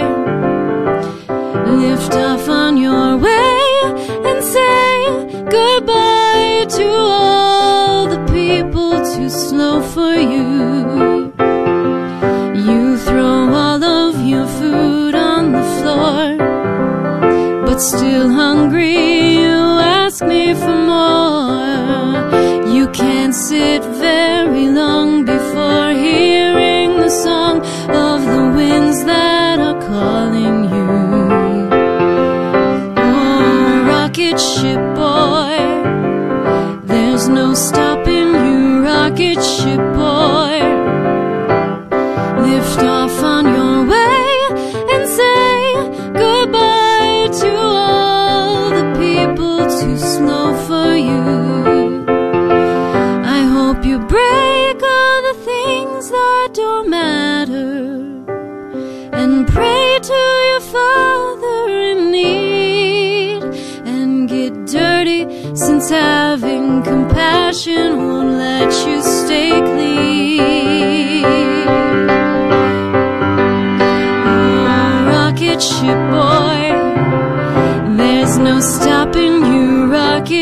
Lift 1.83 2.15
off 2.15 2.49
on 2.49 2.77
your 2.77 3.19
way 3.19 3.42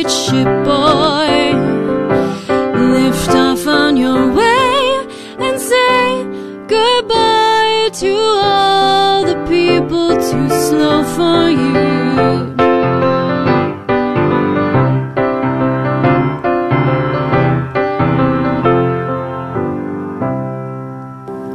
rocket 0.03 0.11
ship 0.11 0.47
boy. 0.65 1.53
Lift 2.93 3.31
off 3.31 3.67
on 3.67 3.97
your 3.97 4.33
way 4.33 5.07
and 5.39 5.61
say 5.61 6.25
goodbye 6.69 7.91
to 7.93 8.15
all 8.17 9.25
the 9.25 9.35
people 9.49 10.15
too 10.15 10.49
slow 10.49 11.05
for 11.05 11.51
you. 11.51 11.91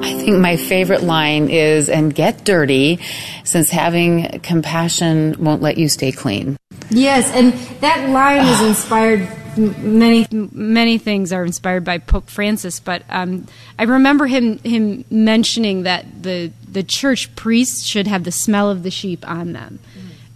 I 0.01 0.27
think 0.27 0.39
my 0.39 0.57
favorite 0.57 1.03
line 1.03 1.49
is, 1.49 1.89
and 1.89 2.13
get 2.13 2.43
dirty, 2.43 2.99
since 3.43 3.69
having 3.69 4.39
compassion 4.41 5.35
won't 5.39 5.61
let 5.61 5.77
you 5.77 5.87
stay 5.87 6.11
clean. 6.11 6.57
Yes, 6.89 7.31
and 7.31 7.53
that 7.81 8.09
line 8.09 8.45
is 8.45 8.61
inspired 8.61 9.27
many. 9.57 10.27
many 10.31 10.97
things 10.97 11.33
are 11.33 11.45
inspired 11.45 11.83
by 11.83 11.97
Pope 11.97 12.29
Francis, 12.29 12.79
but 12.79 13.03
um, 13.09 13.47
I 13.79 13.83
remember 13.83 14.27
him 14.27 14.59
him 14.59 15.05
mentioning 15.09 15.83
that 15.83 16.23
the 16.23 16.51
the 16.69 16.83
church 16.83 17.35
priests 17.35 17.83
should 17.83 18.07
have 18.07 18.23
the 18.23 18.31
smell 18.31 18.69
of 18.69 18.83
the 18.83 18.91
sheep 18.91 19.27
on 19.27 19.53
them. 19.53 19.79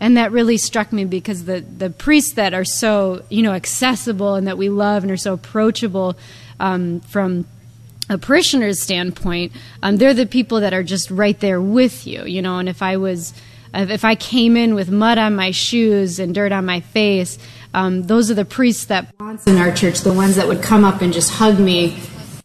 And 0.01 0.15
that 0.15 0.31
really 0.31 0.55
struck 0.55 0.93
me 0.93 1.03
because 1.03 1.43
the, 1.43 1.59
the 1.59 1.89
priests 1.89 2.35
that 2.35 2.53
are 2.53 2.63
so 2.63 3.23
you 3.29 3.43
know 3.43 3.51
accessible 3.51 4.35
and 4.35 4.47
that 4.47 4.57
we 4.57 4.69
love 4.69 5.03
and 5.03 5.11
are 5.11 5.17
so 5.17 5.33
approachable 5.33 6.17
um, 6.59 7.01
from 7.01 7.45
a 8.09 8.17
parishioner's 8.17 8.81
standpoint, 8.81 9.51
um, 9.83 9.97
they're 9.97 10.15
the 10.15 10.25
people 10.25 10.61
that 10.61 10.73
are 10.73 10.83
just 10.83 11.11
right 11.11 11.39
there 11.39 11.61
with 11.61 12.07
you, 12.07 12.25
you 12.25 12.41
know. 12.41 12.57
And 12.57 12.67
if 12.67 12.81
I 12.81 12.97
was, 12.97 13.33
if 13.73 14.05
I 14.05 14.15
came 14.15 14.57
in 14.57 14.75
with 14.75 14.89
mud 14.89 15.17
on 15.17 15.35
my 15.35 15.51
shoes 15.51 16.19
and 16.19 16.33
dirt 16.33 16.51
on 16.51 16.65
my 16.65 16.79
face, 16.79 17.37
um, 17.73 18.03
those 18.03 18.31
are 18.31 18.33
the 18.33 18.45
priests 18.45 18.85
that 18.85 19.13
in 19.45 19.57
our 19.57 19.73
church, 19.73 19.99
the 20.01 20.13
ones 20.13 20.35
that 20.35 20.47
would 20.47 20.61
come 20.61 20.83
up 20.83 21.01
and 21.01 21.13
just 21.13 21.31
hug 21.31 21.59
me, 21.59 21.99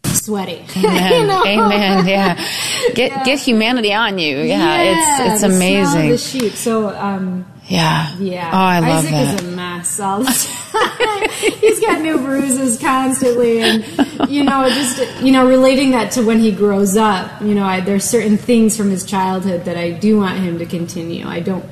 sweaty. 0.04 0.64
Amen. 0.76 1.12
You 1.12 1.26
know? 1.26 1.44
Amen. 1.44 2.06
Yeah. 2.06 2.48
Get 2.94 3.24
get 3.24 3.40
humanity 3.40 3.92
on 3.94 4.18
you. 4.18 4.38
Yeah. 4.38 4.82
it's 4.82 5.32
it's 5.32 5.42
of 5.42 5.52
amazing. 5.52 6.10
the 6.10 6.18
sheep. 6.18 6.52
So, 6.52 6.94
um, 6.94 7.46
yeah. 7.74 8.16
yeah. 8.18 8.50
Oh, 8.52 8.56
I 8.56 8.80
love 8.80 9.04
Isaac 9.04 9.10
that. 9.10 9.40
is 9.42 9.48
a 9.52 9.56
mess 9.56 10.00
all 10.00 10.20
the 10.20 10.26
time. 10.26 11.28
He's 11.60 11.80
got 11.80 12.00
new 12.00 12.18
bruises 12.18 12.78
constantly, 12.80 13.60
and 13.60 13.84
you 14.30 14.44
know, 14.44 14.68
just 14.68 15.22
you 15.22 15.32
know, 15.32 15.46
relating 15.46 15.90
that 15.92 16.12
to 16.12 16.22
when 16.24 16.38
he 16.38 16.52
grows 16.52 16.96
up. 16.96 17.40
You 17.42 17.54
know, 17.54 17.64
I, 17.64 17.80
there's 17.80 18.04
certain 18.04 18.36
things 18.36 18.76
from 18.76 18.90
his 18.90 19.04
childhood 19.04 19.64
that 19.64 19.76
I 19.76 19.90
do 19.92 20.18
want 20.18 20.38
him 20.38 20.58
to 20.58 20.66
continue. 20.66 21.26
I 21.26 21.40
don't. 21.40 21.64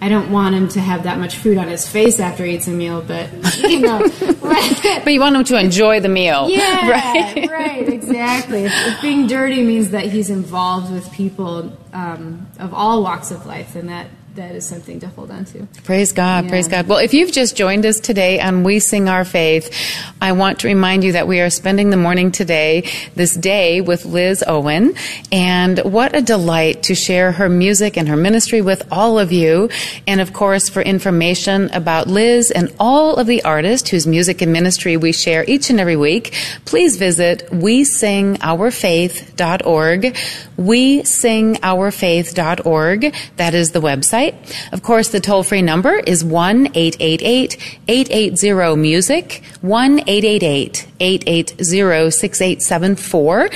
I 0.00 0.10
don't 0.10 0.30
want 0.30 0.54
him 0.54 0.68
to 0.70 0.80
have 0.80 1.04
that 1.04 1.18
much 1.18 1.36
food 1.36 1.56
on 1.56 1.68
his 1.68 1.88
face 1.88 2.20
after 2.20 2.44
he 2.44 2.56
eats 2.56 2.66
a 2.68 2.72
meal, 2.72 3.00
but 3.00 3.30
you 3.62 3.80
know, 3.80 4.00
right? 4.42 5.00
But 5.02 5.14
you 5.14 5.20
want 5.20 5.34
them 5.34 5.44
to 5.44 5.58
enjoy 5.58 6.00
the 6.00 6.10
meal. 6.10 6.50
Yeah, 6.50 6.90
Right. 7.34 7.48
right, 7.50 7.88
exactly. 7.88 8.64
If, 8.66 8.72
if 8.74 9.00
being 9.00 9.26
dirty 9.26 9.62
means 9.62 9.90
that 9.90 10.04
he's 10.04 10.28
involved 10.28 10.92
with 10.92 11.10
people 11.12 11.74
um, 11.94 12.46
of 12.58 12.74
all 12.74 13.02
walks 13.02 13.30
of 13.30 13.46
life, 13.46 13.72
then 13.74 13.86
that 13.86 14.08
that 14.36 14.54
is 14.54 14.64
something 14.66 15.00
to 15.00 15.06
hold 15.08 15.30
on 15.30 15.44
to. 15.46 15.66
Praise 15.84 16.12
God, 16.12 16.44
Yeah. 16.44 16.50
praise 16.50 16.66
God. 16.66 16.88
Well, 16.88 16.98
if 16.98 17.14
you've 17.14 17.30
just 17.30 17.54
joined 17.56 17.86
us 17.86 18.00
today 18.00 18.40
on 18.40 18.64
We 18.64 18.80
Sing 18.80 19.08
Our 19.08 19.24
Faith, 19.24 19.70
I 20.20 20.32
want 20.32 20.58
to 20.60 20.66
remind 20.66 21.04
you 21.04 21.12
that 21.12 21.28
we 21.28 21.40
are 21.40 21.50
spending 21.50 21.90
the 21.90 21.96
morning 21.96 22.32
today, 22.32 22.82
this 23.14 23.36
day, 23.36 23.80
with 23.80 24.04
Liz 24.04 24.42
Owen. 24.46 24.94
And 25.30 25.78
what 25.84 26.16
a 26.16 26.20
delight 26.22 26.82
to 26.84 26.94
share 26.96 27.30
her 27.32 27.48
music 27.48 27.96
and 27.96 28.08
her 28.08 28.16
ministry 28.16 28.60
with 28.60 28.82
all 28.90 29.18
of 29.20 29.30
you. 29.30 29.68
And 30.06 30.20
of 30.20 30.32
course, 30.32 30.68
for 30.68 30.82
information 30.82 31.70
about 31.72 32.08
Liz 32.08 32.50
and 32.50 32.72
all 32.80 33.14
of 33.16 33.26
the 33.28 33.44
artists 33.44 33.90
whose 33.90 34.04
music 34.06 34.42
and 34.42 34.52
ministry 34.52 34.96
we 34.96 35.12
share 35.12 35.44
each 35.46 35.70
and 35.70 35.78
every 35.78 35.96
week, 35.96 36.34
please 36.64 36.96
visit 36.96 37.48
wesingourfaith.org. 37.52 40.16
Wesingourfaith.org. 40.58 43.14
That 43.36 43.54
is 43.54 43.70
the 43.70 43.80
website. 43.80 44.23
Of 44.72 44.82
course, 44.82 45.08
the 45.08 45.20
toll 45.20 45.42
free 45.42 45.62
number 45.62 45.94
is 45.94 46.24
1 46.24 46.68
888 46.74 47.56
880 47.88 48.76
music, 48.76 49.42
1 49.60 50.00
888 50.00 50.86
880 51.00 52.10
6874. 52.10 53.50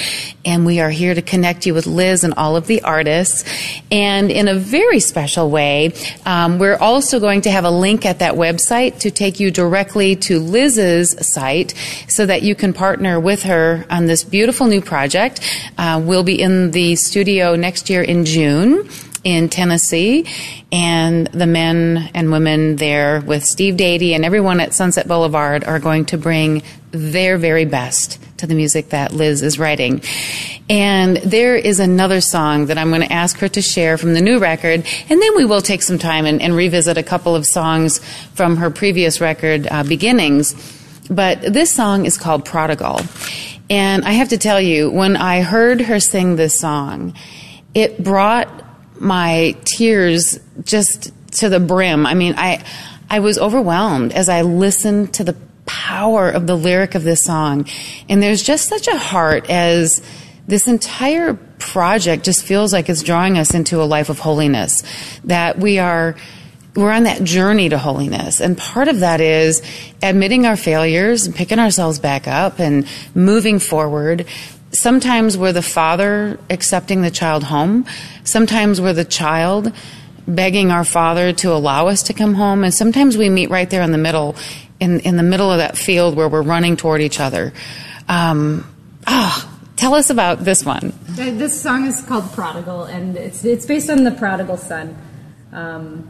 And 0.45 0.67
we 0.67 0.81
are 0.81 0.91
here 0.91 1.15
to 1.15 1.23
connect 1.23 1.67
you 1.67 1.75
with 1.75 1.87
Liz 1.87 2.25
and 2.25 2.35
all 2.35 2.57
of 2.57 2.67
the 2.67 2.83
artists. 2.83 3.45
And 3.91 4.31
in 4.31 4.49
a 4.49 4.55
very 4.55 5.01
special 5.01 5.51
way, 5.51 5.93
um, 6.27 6.59
we're 6.59 6.77
also 6.77 7.21
going 7.21 7.43
to 7.43 7.51
have 7.51 7.65
a 7.65 7.71
link 7.71 8.05
at 8.07 8.19
that 8.21 8.35
website 8.35 9.01
to 9.01 9.11
take 9.11 9.41
you 9.41 9.51
directly 9.51 10.17
to 10.17 10.41
Liz's 10.41 11.15
site 11.33 11.75
so 12.09 12.27
that 12.27 12.43
you 12.43 12.55
can 12.55 12.73
partner 12.73 13.19
with 13.21 13.43
her 13.45 13.87
on 13.91 14.07
this 14.07 14.25
beautiful 14.25 14.67
new 14.67 14.81
project. 14.81 15.41
Uh, 15.77 16.01
we'll 16.05 16.25
be 16.25 16.41
in 16.41 16.71
the 16.73 16.97
studio 16.97 17.55
next 17.55 17.91
year 17.91 18.03
in 18.03 18.25
June 18.25 18.89
in 19.25 19.49
Tennessee, 19.49 20.27
and 20.71 21.27
the 21.29 21.47
men 21.47 22.11
and 22.15 22.31
women 22.31 22.77
there 22.77 23.21
with 23.21 23.45
Steve 23.45 23.75
Dady 23.75 24.15
and 24.15 24.25
everyone 24.25 24.61
at 24.61 24.75
Sunset 24.75 25.09
Boulevard 25.09 25.65
are 25.65 25.79
going 25.79 26.05
to 26.07 26.19
bring 26.19 26.63
their 26.91 27.37
very 27.39 27.65
best 27.65 28.19
to 28.39 28.47
the 28.47 28.55
music 28.55 28.91
that 28.91 29.13
Liz 29.13 29.43
is 29.43 29.59
writing. 29.59 30.03
And 30.71 31.17
there 31.19 31.57
is 31.57 31.81
another 31.81 32.21
song 32.21 32.67
that 32.67 32.79
I'm 32.79 32.89
going 32.91 33.03
to 33.03 33.13
ask 33.13 33.39
her 33.39 33.49
to 33.49 33.63
share 33.63 33.99
from 33.99 34.15
the 34.15 34.21
new 34.21 34.39
record, 34.39 34.87
and 35.09 35.23
then 35.23 35.37
we 35.37 35.45
will 35.45 35.63
take 35.63 35.83
some 35.83 35.99
time 35.99 36.25
and, 36.25 36.41
and 36.41 36.55
revisit 36.55 36.97
a 36.97 37.03
couple 37.03 37.35
of 37.35 37.47
songs 37.47 37.99
from 38.35 38.57
her 38.59 38.71
previous 38.71 39.21
record, 39.21 39.67
uh, 39.71 39.83
Beginnings. 39.85 40.55
But 41.11 41.41
this 41.41 41.75
song 41.75 42.05
is 42.05 42.19
called 42.19 42.45
Prodigal. 42.45 43.01
And 43.71 44.05
I 44.05 44.13
have 44.13 44.31
to 44.31 44.39
tell 44.39 44.61
you, 44.61 44.91
when 44.91 45.17
I 45.17 45.43
heard 45.43 45.81
her 45.83 46.01
sing 46.01 46.37
this 46.37 46.59
song, 46.59 47.15
it 47.75 48.03
brought 48.03 48.65
my 49.01 49.57
tears 49.65 50.39
just 50.65 51.13
to 51.39 51.49
the 51.49 51.61
brim. 51.61 52.07
I 52.07 52.15
mean, 52.15 52.35
I, 52.37 52.65
I 53.11 53.21
was 53.21 53.39
overwhelmed 53.39 54.13
as 54.13 54.29
I 54.29 54.43
listened 54.43 55.15
to 55.15 55.25
the 55.25 55.37
power 55.67 56.31
of 56.31 56.47
the 56.47 56.57
lyric 56.57 56.95
of 56.95 57.05
this 57.05 57.25
song. 57.25 57.67
And 58.09 58.23
there's 58.23 58.43
just 58.43 58.69
such 58.69 58.89
a 58.89 58.99
heart 58.99 59.49
as 59.51 60.03
this 60.47 60.67
entire 60.67 61.35
project 61.59 62.25
just 62.25 62.45
feels 62.45 62.73
like 62.73 62.89
it's 62.89 63.03
drawing 63.03 63.37
us 63.37 63.55
into 63.55 63.83
a 63.83 63.85
life 63.85 64.09
of 64.09 64.19
holiness. 64.19 64.83
That 65.25 65.59
we 65.59 65.79
are, 65.79 66.17
we're 66.75 66.91
on 66.91 67.03
that 67.05 67.23
journey 67.23 67.69
to 67.69 67.79
holiness. 67.79 68.41
And 68.41 68.57
part 68.57 68.89
of 68.89 69.01
that 69.01 69.21
is 69.21 69.63
admitting 70.03 70.47
our 70.47 70.57
failures 70.57 71.27
and 71.27 71.35
picking 71.35 71.59
ourselves 71.59 71.99
back 71.99 72.27
up 72.27 72.59
and 72.61 72.89
moving 73.15 73.59
forward. 73.59 74.27
Sometimes 74.71 75.37
we're 75.37 75.53
the 75.53 75.63
father 75.63 76.39
accepting 76.51 77.03
the 77.03 77.11
child 77.11 77.45
home. 77.45 77.87
Sometimes 78.25 78.81
we're 78.81 78.93
the 78.93 79.05
child 79.05 79.73
begging 80.27 80.71
our 80.71 80.85
father 80.85 81.33
to 81.33 81.53
allow 81.53 81.89
us 81.89 82.03
to 82.05 82.13
come 82.13 82.35
home. 82.35 82.65
And 82.65 82.73
sometimes 82.73 83.17
we 83.17 83.31
meet 83.31 83.49
right 83.49 83.69
there 83.69 83.83
in 83.83 83.93
the 83.93 83.99
middle, 83.99 84.37
in, 84.79 85.01
in 85.01 85.17
the 85.17 85.23
middle 85.23 85.51
of 85.51 85.59
that 85.59 85.79
field 85.79 86.17
where 86.17 86.29
we're 86.29 86.43
running 86.43 86.77
toward 86.77 87.01
each 87.01 87.19
other. 87.19 87.53
Um, 88.09 88.67
ah, 89.07 89.59
tell 89.77 89.95
us 89.95 90.11
about 90.11 90.41
this 90.45 90.65
one. 90.65 90.93
This 91.07 91.61
song 91.61 91.87
is 91.87 92.03
called 92.03 92.31
Prodigal, 92.33 92.85
and 92.85 93.17
it's 93.17 93.45
it's 93.45 93.67
based 93.67 93.91
on 93.91 94.05
the 94.05 94.13
prodigal 94.13 94.57
son. 94.57 94.97
Um, 95.53 96.09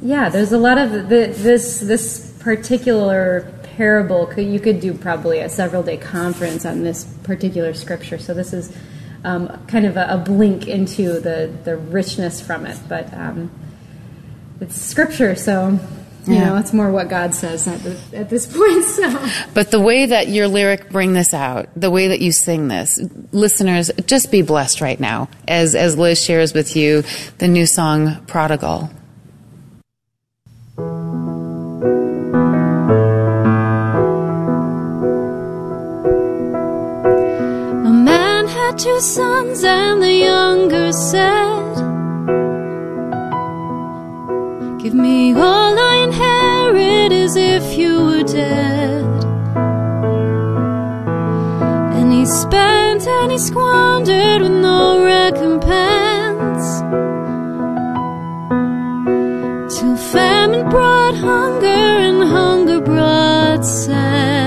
yeah, 0.00 0.28
there's 0.28 0.52
a 0.52 0.58
lot 0.58 0.78
of 0.78 0.92
the, 0.92 1.34
this 1.36 1.80
this 1.80 2.32
particular 2.40 3.52
parable. 3.80 4.26
Could, 4.26 4.44
you 4.46 4.60
could 4.60 4.78
do 4.78 4.92
probably 4.92 5.38
a 5.38 5.48
several 5.48 5.82
day 5.82 5.96
conference 5.96 6.66
on 6.66 6.82
this 6.82 7.04
particular 7.22 7.72
scripture. 7.72 8.18
So 8.18 8.34
this 8.34 8.52
is 8.52 8.70
um, 9.24 9.48
kind 9.68 9.86
of 9.86 9.96
a, 9.96 10.06
a 10.10 10.18
blink 10.18 10.68
into 10.68 11.18
the 11.18 11.50
the 11.64 11.78
richness 11.78 12.42
from 12.42 12.66
it, 12.66 12.78
but 12.90 13.12
um, 13.14 13.50
it's 14.60 14.76
scripture, 14.76 15.34
so. 15.34 15.78
You 16.26 16.34
Yeah. 16.34 16.48
know, 16.50 16.56
it's 16.58 16.74
more 16.74 16.90
what 16.92 17.08
God 17.08 17.34
says 17.34 17.66
at, 17.66 17.80
the, 17.82 17.96
at 18.14 18.28
this 18.28 18.44
point. 18.54 18.84
So, 18.84 19.28
But 19.54 19.70
the 19.70 19.80
way 19.80 20.04
that 20.04 20.28
your 20.28 20.48
lyric 20.48 20.90
bring 20.90 21.14
this 21.14 21.32
out, 21.32 21.70
the 21.74 21.90
way 21.90 22.08
that 22.08 22.20
you 22.20 22.30
sing 22.30 22.68
this, 22.68 23.00
listeners, 23.32 23.90
just 24.04 24.30
be 24.30 24.42
blessed 24.42 24.82
right 24.82 25.00
now 25.00 25.30
as, 25.48 25.74
as 25.74 25.96
Liz 25.96 26.22
shares 26.22 26.52
with 26.52 26.76
you 26.76 27.04
the 27.38 27.48
new 27.48 27.64
song, 27.64 28.22
Prodigal. 28.26 28.90
Two 38.82 39.00
sons, 39.00 39.62
and 39.62 40.00
the 40.00 40.10
younger 40.10 40.90
said, 40.90 41.74
Give 44.80 44.94
me 44.94 45.34
all 45.34 45.74
I 45.92 45.96
inherit 46.04 47.12
as 47.12 47.36
if 47.36 47.76
you 47.76 48.06
were 48.06 48.22
dead. 48.22 49.04
And 51.98 52.10
he 52.10 52.24
spent 52.24 53.06
and 53.06 53.30
he 53.30 53.38
squandered 53.38 54.40
with 54.40 54.56
no 54.68 55.04
recompense. 55.04 56.68
Till 59.74 59.96
famine 60.14 60.66
brought 60.70 61.16
hunger 61.16 61.82
and 62.06 62.22
hunger 62.22 62.80
brought 62.80 63.62
sense. 63.62 64.39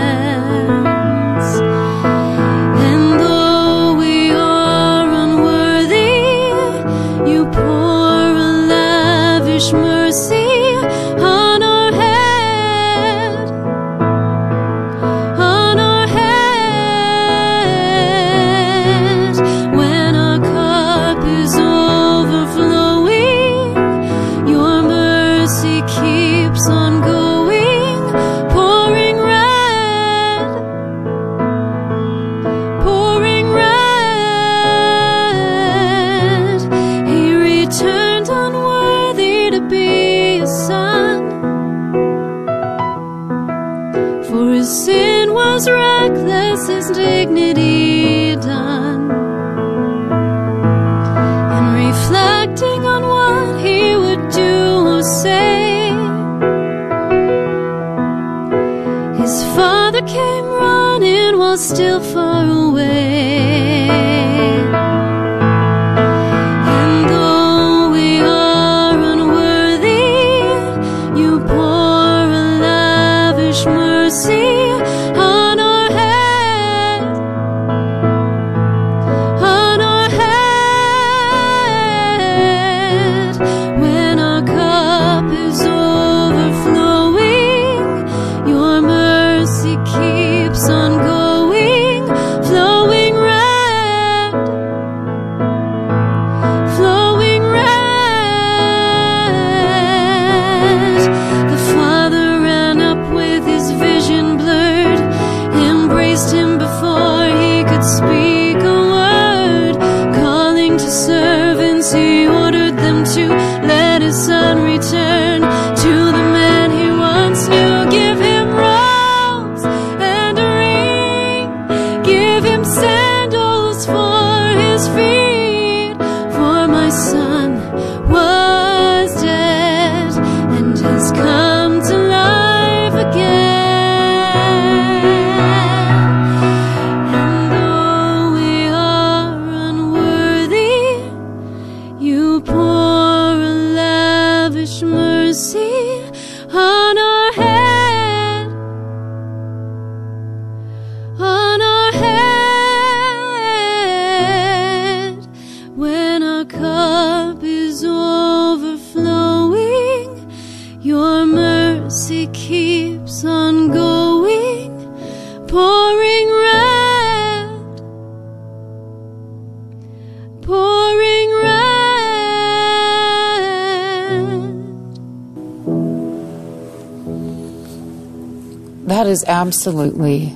Absolutely 179.26 180.34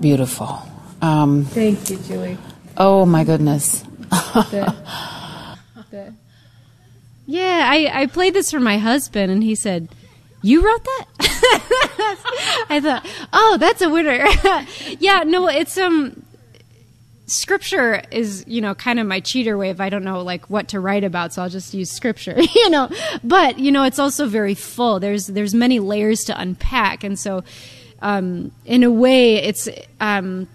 beautiful. 0.00 0.62
Um, 1.02 1.44
Thank 1.46 1.90
you, 1.90 1.96
Julie. 1.98 2.38
oh 2.76 3.06
my 3.06 3.24
goodness. 3.24 3.84
Yeah, 7.30 7.68
I, 7.70 7.88
I 7.94 8.06
played 8.06 8.34
this 8.34 8.50
for 8.50 8.58
my 8.58 8.78
husband, 8.78 9.30
and 9.30 9.40
he 9.40 9.54
said, 9.54 9.88
"You 10.42 10.62
wrote 10.62 10.82
that?" 10.82 11.06
I 12.68 12.80
thought, 12.80 13.06
"Oh, 13.32 13.56
that's 13.60 13.80
a 13.82 13.88
winner." 13.88 14.26
yeah, 14.98 15.22
no, 15.24 15.46
it's 15.46 15.78
um, 15.78 16.24
scripture 17.26 18.02
is 18.10 18.42
you 18.48 18.60
know 18.60 18.74
kind 18.74 18.98
of 18.98 19.06
my 19.06 19.20
cheater 19.20 19.56
way 19.56 19.70
if 19.70 19.80
I 19.80 19.90
don't 19.90 20.02
know 20.02 20.22
like 20.22 20.50
what 20.50 20.66
to 20.70 20.80
write 20.80 21.04
about, 21.04 21.32
so 21.32 21.42
I'll 21.42 21.48
just 21.48 21.72
use 21.72 21.92
scripture, 21.92 22.34
you 22.54 22.68
know. 22.68 22.90
But 23.22 23.60
you 23.60 23.70
know, 23.70 23.84
it's 23.84 24.00
also 24.00 24.26
very 24.26 24.54
full. 24.56 24.98
There's 24.98 25.28
there's 25.28 25.54
many 25.54 25.78
layers 25.78 26.24
to 26.24 26.36
unpack, 26.36 27.04
and 27.04 27.16
so 27.16 27.44
um, 28.02 28.52
in 28.64 28.82
a 28.82 28.90
way, 28.90 29.36
it's 29.36 29.68
um, 30.00 30.48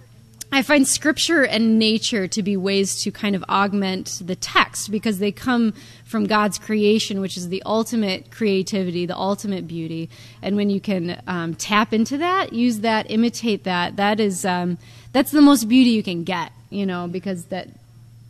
I 0.52 0.62
find 0.62 0.88
scripture 0.88 1.44
and 1.44 1.78
nature 1.78 2.28
to 2.28 2.42
be 2.42 2.56
ways 2.56 3.02
to 3.02 3.12
kind 3.12 3.36
of 3.36 3.44
augment 3.50 4.22
the 4.24 4.36
text 4.36 4.90
because 4.90 5.20
they 5.20 5.32
come 5.32 5.74
from 6.06 6.26
God's 6.26 6.58
creation, 6.58 7.20
which 7.20 7.36
is 7.36 7.50
the 7.50 7.62
ultimate 7.66 8.32
creativity, 8.32 9.06
the 9.06 9.18
ultimate 9.18 9.68
beauty. 9.68 10.10
And 10.42 10.56
when 10.56 10.70
you 10.70 10.80
can 10.80 11.22
um, 11.28 11.56
tap 11.56 11.94
into 11.94 12.18
that, 12.20 12.54
use 12.54 12.80
that, 12.80 13.12
imitate 13.12 13.66
that, 13.66 13.98
that 13.98 14.20
is 14.20 14.46
um, 14.46 14.78
that's 15.12 15.32
the 15.32 15.42
most 15.42 15.68
beauty 15.68 15.90
you 15.90 16.04
can 16.04 16.24
get, 16.24 16.52
you 16.70 16.86
know, 16.86 17.08
because 17.08 17.46
that 17.46 17.68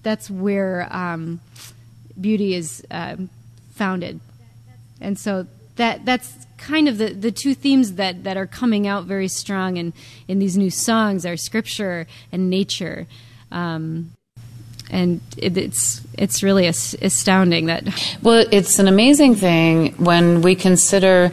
that's 0.02 0.30
where 0.30 0.88
um, 0.92 1.40
beauty 2.20 2.56
is 2.56 2.84
um 2.92 3.30
founded. 3.76 4.20
And 5.02 5.20
so 5.20 5.46
that 5.76 6.06
that's 6.06 6.34
kind 6.58 6.88
of 6.88 6.98
the, 6.98 7.14
the 7.14 7.32
two 7.32 7.54
themes 7.54 7.94
that, 7.94 8.24
that 8.24 8.38
are 8.38 8.48
coming 8.48 8.88
out 8.88 9.06
very 9.06 9.28
strong 9.28 9.78
in, 9.78 9.94
in 10.28 10.40
these 10.40 10.58
new 10.58 10.70
songs 10.70 11.26
are 11.26 11.38
scripture 11.38 12.08
and 12.32 12.50
nature. 12.50 13.08
Um, 13.52 14.12
and 14.90 15.22
it, 15.38 15.58
it's 15.58 16.02
it's 16.14 16.44
really 16.44 16.68
astounding 16.68 17.66
that 17.66 17.84
Well, 18.22 18.46
it's 18.52 18.78
an 18.80 18.88
amazing 18.88 19.36
thing 19.36 19.94
when 19.94 20.42
we 20.42 20.56
consider 20.56 21.32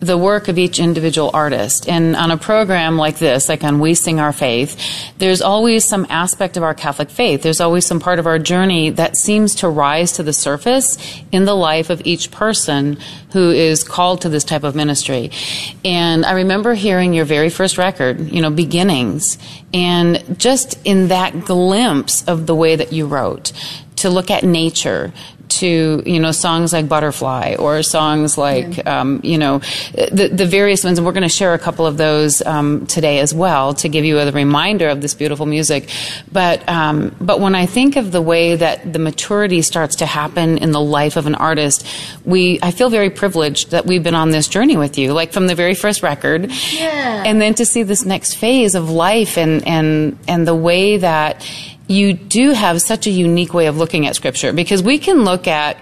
the 0.00 0.16
work 0.16 0.48
of 0.48 0.58
each 0.58 0.78
individual 0.78 1.30
artist. 1.34 1.86
And 1.86 2.16
on 2.16 2.30
a 2.30 2.38
program 2.38 2.96
like 2.96 3.18
this, 3.18 3.50
like 3.50 3.62
on 3.62 3.80
We 3.80 3.94
Sing 3.94 4.18
Our 4.18 4.32
Faith, 4.32 4.76
there's 5.18 5.42
always 5.42 5.86
some 5.86 6.06
aspect 6.08 6.56
of 6.56 6.62
our 6.62 6.74
Catholic 6.74 7.10
faith. 7.10 7.42
There's 7.42 7.60
always 7.60 7.84
some 7.86 8.00
part 8.00 8.18
of 8.18 8.26
our 8.26 8.38
journey 8.38 8.90
that 8.90 9.16
seems 9.16 9.56
to 9.56 9.68
rise 9.68 10.12
to 10.12 10.22
the 10.22 10.32
surface 10.32 10.96
in 11.30 11.44
the 11.44 11.54
life 11.54 11.90
of 11.90 12.00
each 12.06 12.30
person 12.30 12.98
who 13.32 13.50
is 13.50 13.84
called 13.84 14.22
to 14.22 14.30
this 14.30 14.42
type 14.42 14.64
of 14.64 14.74
ministry. 14.74 15.30
And 15.84 16.24
I 16.24 16.32
remember 16.32 16.72
hearing 16.72 17.12
your 17.12 17.26
very 17.26 17.50
first 17.50 17.76
record, 17.76 18.20
you 18.32 18.40
know, 18.40 18.50
Beginnings, 18.50 19.36
and 19.74 20.38
just 20.38 20.78
in 20.86 21.08
that 21.08 21.44
glimpse 21.44 22.26
of 22.26 22.46
the 22.46 22.54
way 22.54 22.74
that 22.74 22.92
you 22.92 23.06
wrote, 23.06 23.52
to 23.96 24.08
look 24.08 24.30
at 24.30 24.44
nature, 24.44 25.12
to 25.50 26.02
you 26.06 26.20
know 26.20 26.32
songs 26.32 26.72
like 26.72 26.88
Butterfly 26.88 27.56
or 27.58 27.82
songs 27.82 28.38
like 28.38 28.86
um, 28.86 29.20
you 29.22 29.38
know 29.38 29.58
the 29.94 30.30
the 30.32 30.46
various 30.46 30.84
ones, 30.84 30.98
and 30.98 31.06
we're 31.06 31.12
going 31.12 31.22
to 31.22 31.28
share 31.28 31.54
a 31.54 31.58
couple 31.58 31.86
of 31.86 31.96
those 31.96 32.40
um, 32.42 32.86
today 32.86 33.18
as 33.20 33.34
well 33.34 33.74
to 33.74 33.88
give 33.88 34.04
you 34.04 34.18
a 34.18 34.30
reminder 34.30 34.88
of 34.88 35.00
this 35.00 35.14
beautiful 35.14 35.46
music. 35.46 35.88
But 36.32 36.66
um, 36.68 37.14
but 37.20 37.40
when 37.40 37.54
I 37.54 37.66
think 37.66 37.96
of 37.96 38.12
the 38.12 38.22
way 38.22 38.56
that 38.56 38.92
the 38.92 38.98
maturity 38.98 39.62
starts 39.62 39.96
to 39.96 40.06
happen 40.06 40.58
in 40.58 40.72
the 40.72 40.80
life 40.80 41.16
of 41.16 41.26
an 41.26 41.34
artist, 41.34 41.86
we 42.24 42.58
I 42.62 42.70
feel 42.70 42.90
very 42.90 43.10
privileged 43.10 43.70
that 43.70 43.86
we've 43.86 44.02
been 44.02 44.14
on 44.14 44.30
this 44.30 44.48
journey 44.48 44.76
with 44.76 44.98
you, 44.98 45.12
like 45.12 45.32
from 45.32 45.46
the 45.46 45.54
very 45.54 45.74
first 45.74 46.02
record, 46.02 46.50
Yeah. 46.72 47.24
and 47.26 47.40
then 47.40 47.54
to 47.54 47.64
see 47.66 47.82
this 47.82 48.04
next 48.04 48.34
phase 48.34 48.74
of 48.74 48.90
life 48.90 49.36
and 49.36 49.66
and 49.66 50.18
and 50.28 50.46
the 50.46 50.54
way 50.54 50.96
that 50.98 51.44
you 51.90 52.12
do 52.12 52.52
have 52.52 52.80
such 52.80 53.06
a 53.06 53.10
unique 53.10 53.52
way 53.52 53.66
of 53.66 53.76
looking 53.76 54.06
at 54.06 54.14
scripture 54.14 54.52
because 54.52 54.82
we 54.82 54.98
can 54.98 55.24
look 55.24 55.48
at 55.48 55.76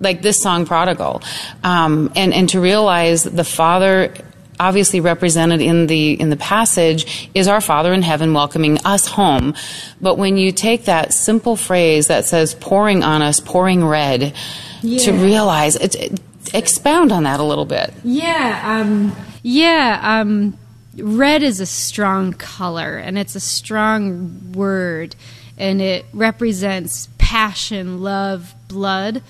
like 0.00 0.20
this 0.20 0.42
song 0.42 0.66
prodigal 0.66 1.22
um, 1.62 2.12
and 2.16 2.34
and 2.34 2.48
to 2.50 2.60
realize 2.60 3.22
the 3.22 3.44
father 3.44 4.12
obviously 4.58 5.00
represented 5.00 5.60
in 5.60 5.86
the 5.86 6.12
in 6.20 6.30
the 6.30 6.36
passage 6.36 7.30
is 7.34 7.46
our 7.46 7.60
father 7.60 7.92
in 7.92 8.02
heaven 8.02 8.32
welcoming 8.34 8.78
us 8.84 9.06
home. 9.06 9.54
But 10.00 10.16
when 10.18 10.36
you 10.36 10.50
take 10.50 10.86
that 10.86 11.12
simple 11.12 11.56
phrase 11.56 12.08
that 12.08 12.24
says 12.24 12.54
pouring 12.54 13.04
on 13.04 13.22
us 13.22 13.38
pouring 13.38 13.84
red 13.84 14.34
to 14.82 15.12
realize 15.12 15.76
it, 15.76 15.94
it- 15.94 16.20
expound 16.54 17.10
on 17.12 17.24
that 17.24 17.40
a 17.40 17.42
little 17.42 17.64
bit. 17.66 17.92
Yeah, 18.04 18.62
um, 18.80 19.14
Yeah, 19.42 20.00
um, 20.02 20.56
red 20.96 21.42
is 21.42 21.60
a 21.60 21.66
strong 21.66 22.32
color 22.32 22.96
and 22.96 23.18
it's 23.18 23.34
a 23.34 23.40
strong 23.40 24.52
word 24.52 25.16
and 25.58 25.80
it 25.80 26.06
represents 26.12 27.08
passion, 27.18 28.02
love, 28.02 28.54
blood. 28.68 29.22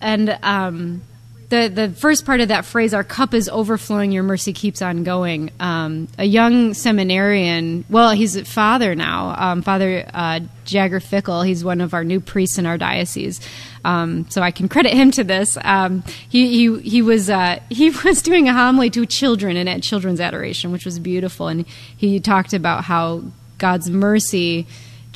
And 0.00 0.38
um, 0.42 1.02
the 1.48 1.68
the 1.68 1.88
first 1.88 2.26
part 2.26 2.40
of 2.40 2.48
that 2.48 2.64
phrase, 2.64 2.92
"Our 2.92 3.04
cup 3.04 3.32
is 3.32 3.48
overflowing, 3.48 4.12
Your 4.12 4.22
mercy 4.22 4.52
keeps 4.52 4.82
on 4.82 5.02
going." 5.02 5.50
Um, 5.58 6.08
a 6.18 6.24
young 6.24 6.74
seminarian, 6.74 7.84
well, 7.88 8.10
he's 8.10 8.36
a 8.36 8.44
father 8.44 8.94
now, 8.94 9.34
um, 9.38 9.62
Father 9.62 10.08
uh, 10.12 10.40
Jagger 10.66 11.00
Fickle. 11.00 11.42
He's 11.42 11.64
one 11.64 11.80
of 11.80 11.94
our 11.94 12.04
new 12.04 12.20
priests 12.20 12.58
in 12.58 12.66
our 12.66 12.76
diocese, 12.76 13.40
um, 13.84 14.28
so 14.28 14.42
I 14.42 14.50
can 14.50 14.68
credit 14.68 14.92
him 14.92 15.10
to 15.12 15.24
this. 15.24 15.56
Um, 15.64 16.04
he 16.28 16.68
he 16.68 16.80
he 16.80 17.02
was 17.02 17.30
uh, 17.30 17.60
he 17.70 17.90
was 18.04 18.20
doing 18.20 18.48
a 18.48 18.52
homily 18.52 18.90
to 18.90 19.06
children 19.06 19.56
and 19.56 19.68
at 19.68 19.82
children's 19.82 20.20
adoration, 20.20 20.70
which 20.70 20.84
was 20.84 20.98
beautiful, 20.98 21.48
and 21.48 21.66
he 21.96 22.20
talked 22.20 22.52
about 22.52 22.84
how 22.84 23.22
God's 23.56 23.88
mercy 23.88 24.66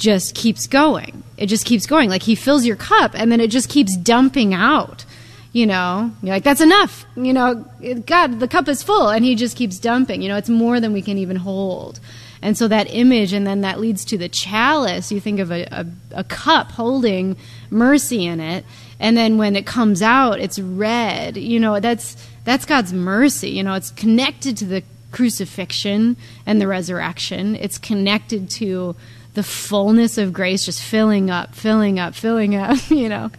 just 0.03 0.35
keeps 0.35 0.67
going. 0.67 1.23
It 1.37 1.47
just 1.47 1.65
keeps 1.65 1.87
going. 1.87 2.11
Like 2.11 2.25
he 2.25 2.35
fills 2.35 2.67
your 2.67 2.75
cup 2.75 3.13
and 3.15 3.31
then 3.31 3.41
it 3.41 3.53
just 3.53 3.69
keeps 3.69 3.97
dumping 3.97 4.53
out. 4.53 5.05
You 5.53 5.67
know, 5.67 6.11
you're 6.23 6.35
like, 6.35 6.43
that's 6.43 6.61
enough. 6.61 7.05
You 7.15 7.33
know, 7.33 7.65
God, 8.05 8.41
the 8.41 8.49
cup 8.49 8.67
is 8.69 8.83
full 8.83 9.11
and 9.11 9.25
he 9.25 9.37
just 9.37 9.57
keeps 9.57 9.79
dumping. 9.79 10.21
You 10.21 10.29
know, 10.29 10.37
it's 10.37 10.49
more 10.49 10.81
than 10.81 10.93
we 10.93 11.03
can 11.03 11.19
even 11.19 11.37
hold. 11.37 12.01
And 12.43 12.59
so 12.59 12.67
that 12.67 12.93
image, 12.93 13.33
and 13.33 13.47
then 13.47 13.61
that 13.61 13.79
leads 13.79 14.05
to 14.07 14.19
the 14.19 14.29
chalice. 14.29 15.13
You 15.13 15.21
think 15.21 15.39
of 15.39 15.53
a, 15.53 15.63
a, 15.71 15.87
a 16.11 16.25
cup 16.25 16.73
holding 16.73 17.37
mercy 17.71 18.27
in 18.27 18.41
it. 18.41 18.65
And 18.99 19.17
then 19.17 19.39
when 19.39 19.55
it 19.55 19.67
comes 19.67 20.03
out, 20.03 20.41
it's 20.41 20.59
red. 20.59 21.37
You 21.37 21.61
know, 21.61 21.79
that's, 21.79 22.17
that's 22.43 22.65
God's 22.65 22.93
mercy. 22.93 23.51
You 23.51 23.63
know, 23.63 23.75
it's 23.75 23.93
connected 23.93 24.57
to 24.57 24.65
the 24.65 24.83
crucifixion 25.13 26.17
and 26.45 26.61
the 26.61 26.67
resurrection. 26.67 27.55
It's 27.55 27.79
connected 27.79 28.51
to 28.51 28.97
the 29.35 29.43
fullness 29.43 30.19
of 30.19 30.33
grace 30.33 30.65
just 30.65 30.83
filling 30.83 31.31
up, 31.31 31.55
filling 31.55 31.99
up, 31.99 32.15
filling 32.15 32.55
up, 32.55 32.79
you 32.91 33.09
know. 33.09 33.31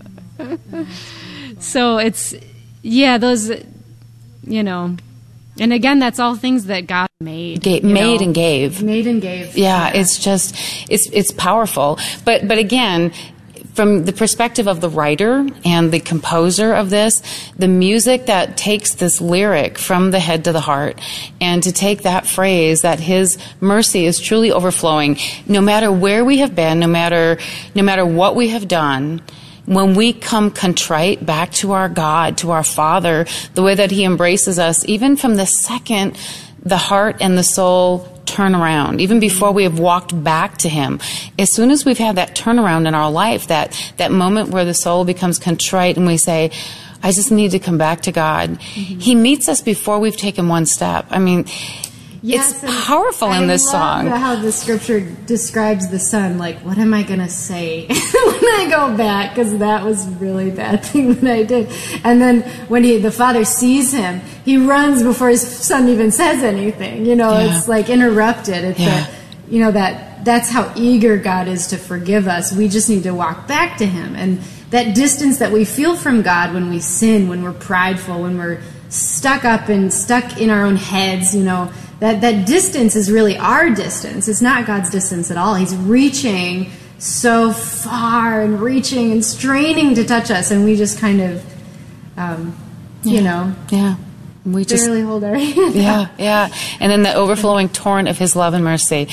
so 1.60 1.98
it's 1.98 2.36
yeah, 2.82 3.18
those 3.18 3.50
you 4.44 4.64
know. 4.64 4.98
And 5.60 5.72
again, 5.72 6.00
that's 6.00 6.20
all 6.20 6.36
things 6.36 6.66
that 6.66 6.88
God 6.88 7.08
made. 7.24 7.64
Made 7.66 7.84
know. 7.84 8.26
and 8.26 8.36
gave 8.36 8.84
made 8.84 9.08
and 9.08 9.22
gave. 9.22 9.58
yeah 9.58 9.90
it's 9.94 10.20
just 10.20 10.56
it's 10.90 11.10
it's 11.14 11.32
powerful 11.32 11.98
but 12.26 12.48
but 12.48 12.58
again 12.58 13.14
from 13.74 14.06
the 14.06 14.14
perspective 14.14 14.68
of 14.68 14.82
the 14.82 14.90
writer 14.90 15.46
and 15.66 15.92
the 15.92 16.00
composer 16.00 16.74
of 16.74 16.90
this 16.90 17.22
the 17.58 17.68
music 17.68 18.28
that 18.28 18.56
takes 18.58 18.96
this 18.96 19.20
lyric 19.20 19.78
from 19.78 20.12
the 20.12 20.20
head 20.20 20.44
to 20.44 20.52
the 20.52 20.60
heart 20.60 21.00
and 21.42 21.64
to 21.64 21.72
take 21.72 22.04
that 22.04 22.26
phrase 22.28 22.82
that 22.82 23.00
his 23.00 23.38
mercy 23.60 24.06
is 24.06 24.20
truly 24.20 24.52
overflowing 24.52 25.18
no 25.48 25.62
matter 25.62 25.92
where 25.92 26.24
we 26.24 26.38
have 26.40 26.56
been 26.56 26.80
no 26.80 26.88
matter 26.88 27.38
no 27.76 27.84
matter 27.84 28.06
what 28.06 28.36
we 28.36 28.50
have 28.50 28.68
done 28.68 29.22
when 29.66 29.96
we 29.96 30.14
come 30.14 30.52
contrite 30.52 31.26
back 31.26 31.52
to 31.54 31.72
our 31.72 31.88
God, 31.88 32.40
to 32.40 32.52
our 32.52 32.64
Father, 32.64 33.26
the 33.54 33.64
way 33.64 33.76
that 33.76 33.92
He 33.92 34.04
embraces 34.04 34.60
us, 34.60 34.84
even 34.86 35.16
from 35.16 35.36
the 35.36 35.46
second 35.46 36.18
the 36.64 36.78
heart 36.78 37.18
and 37.20 37.38
the 37.38 37.44
soul 37.44 38.00
turn 38.26 38.56
around, 38.56 39.02
even 39.02 39.20
before 39.20 39.52
we 39.52 39.64
have 39.64 39.80
walked 39.80 40.24
back 40.24 40.58
to 40.60 40.70
Him, 40.70 41.00
as 41.38 41.54
soon 41.54 41.72
as 41.72 41.86
we've 41.86 41.98
had 41.98 42.16
that 42.16 42.36
turnaround 42.36 42.88
in 42.88 42.96
our 42.96 43.12
life, 43.12 43.48
that, 43.48 43.80
that 43.98 44.12
moment 44.12 44.50
where 44.50 44.66
the 44.66 44.74
soul 44.74 45.06
becomes 45.06 45.40
contrite 45.40 45.98
and 45.98 46.06
we 46.06 46.18
say, 46.18 46.52
I 47.02 47.12
just 47.12 47.32
need 47.32 47.52
to 47.52 47.60
come 47.60 47.78
back 47.78 48.02
to 48.02 48.12
God. 48.12 48.52
Mm-hmm. 48.52 49.00
He 49.00 49.14
meets 49.14 49.50
us 49.50 49.62
before 49.62 50.00
we've 50.00 50.16
taken 50.16 50.48
one 50.48 50.66
step. 50.66 51.06
I 51.10 51.20
mean, 51.20 51.46
Yes, 52.26 52.64
it's 52.64 52.86
powerful 52.88 53.34
in 53.34 53.48
this 53.48 53.66
love 53.66 54.06
song. 54.06 54.08
How 54.08 54.38
the 54.38 54.52
scripture 54.54 55.02
describes 55.02 55.90
the 55.90 56.00
son, 56.00 56.38
like, 56.38 56.58
what 56.60 56.78
am 56.78 56.94
I 56.94 57.04
going 57.04 57.20
to 57.20 57.28
say 57.28 57.86
when 57.88 57.98
I 57.98 58.68
go 58.70 58.96
back? 58.96 59.32
Because 59.36 59.58
that 59.58 59.84
was 59.84 60.08
a 60.08 60.12
really 60.12 60.50
bad 60.50 60.86
thing 60.86 61.16
that 61.16 61.34
I 61.34 61.44
did. 61.44 61.70
And 62.06 62.22
then 62.22 62.42
when 62.70 62.86
he, 62.86 62.98
the 63.00 63.12
father 63.12 63.44
sees 63.44 63.92
him, 63.92 64.22
he 64.46 64.56
runs 64.56 65.04
before 65.04 65.30
his 65.30 65.46
son 65.46 65.90
even 65.90 66.12
says 66.12 66.44
anything. 66.44 67.06
You 67.06 67.18
know, 67.18 67.32
Yeah. 67.38 67.58
it's 67.58 67.68
like 67.68 67.90
interrupted. 67.90 68.64
It's 68.64 68.80
Yeah. 68.80 69.02
that, 69.02 69.10
you 69.50 69.60
know, 69.60 69.72
that 69.72 70.24
that's 70.24 70.50
how 70.50 70.72
eager 70.78 71.18
God 71.18 71.50
is 71.50 71.68
to 71.68 71.78
forgive 71.78 72.30
us. 72.30 72.54
We 72.54 72.70
just 72.70 72.88
need 72.90 73.04
to 73.04 73.12
walk 73.14 73.46
back 73.46 73.78
to 73.80 73.86
Him. 73.86 74.16
And 74.16 74.40
that 74.70 74.96
distance 74.96 75.40
that 75.40 75.52
we 75.52 75.66
feel 75.66 75.98
from 75.98 76.22
God 76.22 76.54
when 76.54 76.70
we 76.70 76.80
sin, 76.80 77.28
when 77.28 77.44
we're 77.44 77.52
prideful, 77.52 78.22
when 78.22 78.38
we're 78.38 78.60
stuck 78.94 79.44
up 79.44 79.70
and 79.70 79.92
stuck 79.92 80.40
in 80.40 80.50
our 80.50 80.66
own 80.66 80.76
heads, 80.76 81.36
you 81.36 81.44
know, 81.44 81.72
that, 82.00 82.22
that 82.22 82.46
distance 82.46 82.96
is 82.96 83.12
really 83.12 83.38
our 83.38 83.70
distance. 83.72 84.28
It's 84.28 84.42
not 84.42 84.68
God's 84.68 84.90
distance 84.90 85.32
at 85.32 85.38
all. 85.38 85.56
He's 85.56 85.76
reaching 85.76 86.72
so 87.00 87.52
far 87.52 88.42
and 88.42 88.62
reaching 88.62 89.12
and 89.12 89.26
straining 89.26 89.96
to 89.96 90.06
touch 90.06 90.30
us, 90.30 90.52
and 90.52 90.64
we 90.64 90.76
just 90.76 91.00
kind 91.00 91.22
of, 91.22 91.46
um, 92.18 92.56
you 93.04 93.22
know, 93.22 93.56
yeah. 93.70 93.96
We 94.46 94.66
just 94.66 94.86
barely 94.86 95.02
hold 95.02 95.24
our 95.24 95.36
hand. 95.38 95.74
yeah, 95.74 96.10
yeah. 96.18 96.54
And 96.82 96.92
then 96.92 97.04
the 97.04 97.14
overflowing 97.14 97.70
torrent 97.70 98.10
of 98.10 98.18
his 98.18 98.36
love 98.36 98.54
and 98.54 98.64
mercy. 98.64 99.08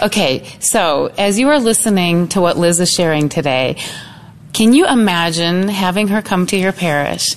Okay, 0.00 0.46
so 0.60 1.12
as 1.18 1.38
you 1.38 1.48
are 1.48 1.58
listening 1.58 2.28
to 2.28 2.40
what 2.40 2.56
Liz 2.56 2.78
is 2.78 2.90
sharing 2.90 3.28
today, 3.28 3.76
can 4.52 4.72
you 4.72 4.86
imagine 4.86 5.68
having 5.68 6.08
her 6.08 6.22
come 6.22 6.46
to 6.46 6.56
your 6.56 6.72
parish 6.72 7.34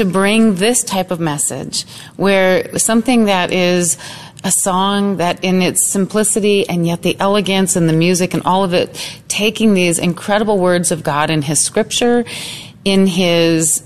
to 0.00 0.06
bring 0.06 0.54
this 0.54 0.82
type 0.82 1.10
of 1.10 1.20
message 1.20 1.84
where 2.16 2.78
something 2.78 3.26
that 3.26 3.52
is 3.52 3.98
a 4.42 4.50
song 4.50 5.18
that 5.18 5.44
in 5.44 5.60
its 5.60 5.86
simplicity 5.86 6.66
and 6.70 6.86
yet 6.86 7.02
the 7.02 7.20
elegance 7.20 7.76
and 7.76 7.86
the 7.86 7.92
music 7.92 8.32
and 8.32 8.42
all 8.44 8.64
of 8.64 8.72
it 8.72 8.96
taking 9.28 9.74
these 9.74 9.98
incredible 9.98 10.56
words 10.56 10.90
of 10.90 11.02
God 11.02 11.28
in 11.28 11.42
his 11.42 11.60
scripture 11.60 12.24
in 12.82 13.06
his 13.06 13.82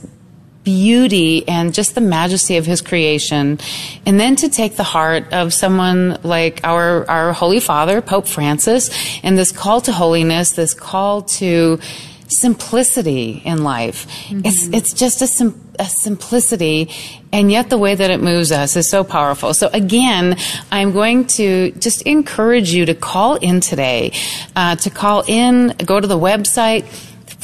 beauty 0.62 1.48
and 1.48 1.74
just 1.74 1.96
the 1.96 2.00
majesty 2.00 2.58
of 2.58 2.64
his 2.64 2.80
creation 2.80 3.58
and 4.06 4.20
then 4.20 4.36
to 4.36 4.48
take 4.48 4.76
the 4.76 4.84
heart 4.84 5.32
of 5.32 5.52
someone 5.52 6.16
like 6.22 6.60
our 6.62 7.10
our 7.10 7.32
holy 7.32 7.58
father 7.58 8.00
pope 8.00 8.28
francis 8.28 8.88
and 9.24 9.36
this 9.36 9.50
call 9.50 9.80
to 9.80 9.90
holiness 9.90 10.52
this 10.52 10.74
call 10.74 11.22
to 11.22 11.80
simplicity 12.28 13.42
in 13.44 13.62
life. 13.62 14.06
It's 14.30 14.68
it's 14.68 14.92
just 14.94 15.22
a, 15.22 15.26
sim- 15.26 15.60
a 15.78 15.84
simplicity 15.84 16.90
and 17.32 17.50
yet 17.50 17.68
the 17.68 17.78
way 17.78 17.94
that 17.94 18.10
it 18.10 18.20
moves 18.20 18.52
us 18.52 18.76
is 18.76 18.88
so 18.90 19.04
powerful. 19.04 19.54
So 19.54 19.68
again 19.72 20.36
i'm 20.70 20.92
going 20.92 21.26
to 21.26 21.72
just 21.72 22.02
encourage 22.02 22.72
you 22.72 22.86
to 22.86 22.94
call 22.94 23.36
in 23.36 23.60
today 23.60 24.12
uh, 24.56 24.76
to 24.76 24.90
call 24.90 25.24
in 25.26 25.68
go 25.84 26.00
to 26.00 26.06
the 26.06 26.18
website 26.18 26.86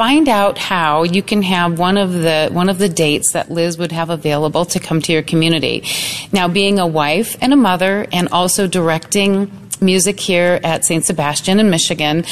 find 0.00 0.30
out 0.30 0.56
how 0.56 1.02
you 1.02 1.22
can 1.22 1.42
have 1.42 1.78
one 1.78 1.98
of 1.98 2.12
the 2.12 2.48
one 2.52 2.70
of 2.70 2.78
the 2.78 2.88
dates 2.88 3.32
that 3.32 3.50
Liz 3.50 3.76
would 3.76 3.92
have 3.92 4.08
available 4.08 4.64
to 4.64 4.80
come 4.80 5.02
to 5.02 5.12
your 5.12 5.22
community. 5.22 5.84
Now, 6.32 6.48
being 6.48 6.78
a 6.78 6.86
wife 6.86 7.36
and 7.42 7.52
a 7.52 7.56
mother, 7.56 8.06
and 8.10 8.28
also 8.32 8.66
directing 8.66 9.69
music 9.80 10.20
here 10.20 10.60
at 10.62 10.84
St. 10.84 11.04
Sebastian 11.04 11.60
in 11.60 11.70
Michigan, 11.70 12.24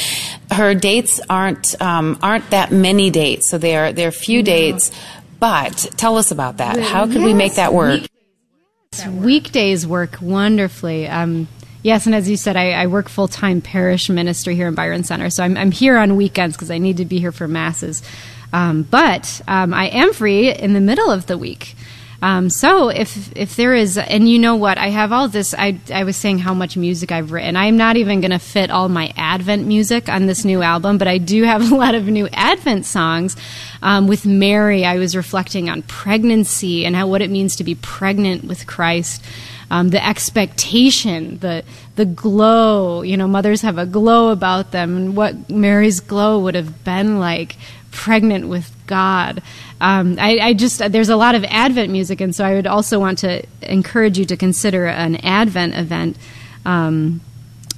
her 0.51 0.73
dates 0.75 1.19
aren't 1.29 1.79
um, 1.81 2.19
aren't 2.21 2.49
that 2.51 2.71
many 2.71 3.09
dates. 3.09 3.49
So 3.49 3.57
they 3.57 3.75
are 3.75 3.91
they're 3.93 4.11
few 4.11 4.43
dates. 4.43 4.91
But 5.39 5.87
tell 5.95 6.17
us 6.17 6.31
about 6.31 6.57
that. 6.57 6.79
How 6.79 7.07
could 7.07 7.21
we 7.21 7.33
make 7.33 7.55
that 7.55 7.73
work? 7.73 8.01
Weekdays 9.07 9.87
work 9.87 10.17
wonderfully. 10.21 11.07
Um, 11.07 11.47
Yes, 11.81 12.05
and 12.05 12.13
as 12.13 12.29
you 12.29 12.35
said, 12.35 12.57
I, 12.57 12.71
I 12.71 12.87
work 12.87 13.07
full 13.07 13.29
time 13.29 13.61
parish 13.61 14.09
ministry 14.09 14.53
here 14.55 14.67
in 14.67 14.75
Byron 14.75 15.03
Center, 15.05 15.29
so 15.29 15.43
I'm, 15.43 15.55
I'm 15.55 15.71
here 15.71 15.97
on 15.97 16.17
weekends 16.17 16.55
because 16.55 16.69
I 16.69 16.77
need 16.77 16.97
to 16.97 17.05
be 17.05 17.19
here 17.19 17.31
for 17.31 17.47
masses. 17.47 18.03
Um, 18.51 18.83
but 18.83 19.41
um, 19.47 19.73
I 19.73 19.87
am 19.87 20.11
free 20.11 20.51
in 20.51 20.73
the 20.73 20.81
middle 20.81 21.09
of 21.09 21.27
the 21.27 21.37
week. 21.37 21.75
Um, 22.21 22.49
so 22.49 22.89
if 22.89 23.31
if 23.35 23.55
there 23.55 23.73
is, 23.73 23.97
and 23.97 24.27
you 24.27 24.39
know 24.39 24.55
what, 24.55 24.77
I 24.77 24.89
have 24.89 25.13
all 25.13 25.29
this. 25.29 25.53
I 25.57 25.79
I 25.93 26.03
was 26.03 26.17
saying 26.17 26.39
how 26.39 26.53
much 26.53 26.75
music 26.75 27.11
I've 27.11 27.31
written. 27.31 27.55
I'm 27.55 27.77
not 27.77 27.95
even 27.95 28.19
going 28.19 28.31
to 28.31 28.39
fit 28.39 28.69
all 28.69 28.89
my 28.89 29.13
Advent 29.15 29.65
music 29.65 30.09
on 30.09 30.25
this 30.25 30.43
new 30.43 30.61
album, 30.61 30.97
but 30.97 31.07
I 31.07 31.17
do 31.17 31.43
have 31.43 31.61
a 31.71 31.75
lot 31.75 31.95
of 31.95 32.07
new 32.07 32.27
Advent 32.33 32.85
songs. 32.85 33.37
Um, 33.81 34.07
with 34.07 34.25
Mary, 34.25 34.83
I 34.83 34.97
was 34.97 35.15
reflecting 35.15 35.69
on 35.69 35.81
pregnancy 35.83 36.85
and 36.85 36.95
how 36.95 37.07
what 37.07 37.21
it 37.21 37.29
means 37.29 37.55
to 37.57 37.63
be 37.63 37.75
pregnant 37.75 38.43
with 38.43 38.67
Christ. 38.67 39.23
Um, 39.71 39.89
the 39.89 40.05
expectation, 40.05 41.37
the 41.37 41.63
the 41.95 42.05
glow. 42.05 43.01
You 43.01 43.15
know, 43.15 43.27
mothers 43.27 43.61
have 43.61 43.77
a 43.77 43.85
glow 43.85 44.29
about 44.31 44.71
them, 44.71 44.97
and 44.97 45.15
what 45.15 45.49
Mary's 45.49 46.01
glow 46.01 46.39
would 46.39 46.55
have 46.55 46.83
been 46.83 47.19
like 47.19 47.55
pregnant 47.91 48.47
with 48.47 48.71
God. 48.87 49.41
Um, 49.81 50.17
I, 50.19 50.39
I, 50.39 50.53
just 50.53 50.79
there's 50.91 51.09
a 51.09 51.15
lot 51.15 51.35
of 51.35 51.43
Advent 51.45 51.91
music, 51.91 52.21
and 52.21 52.35
so 52.35 52.45
I 52.45 52.53
would 52.55 52.67
also 52.67 52.99
want 52.99 53.19
to 53.19 53.43
encourage 53.61 54.17
you 54.17 54.25
to 54.25 54.37
consider 54.37 54.87
an 54.87 55.17
Advent 55.17 55.75
event. 55.75 56.17
Um, 56.65 57.21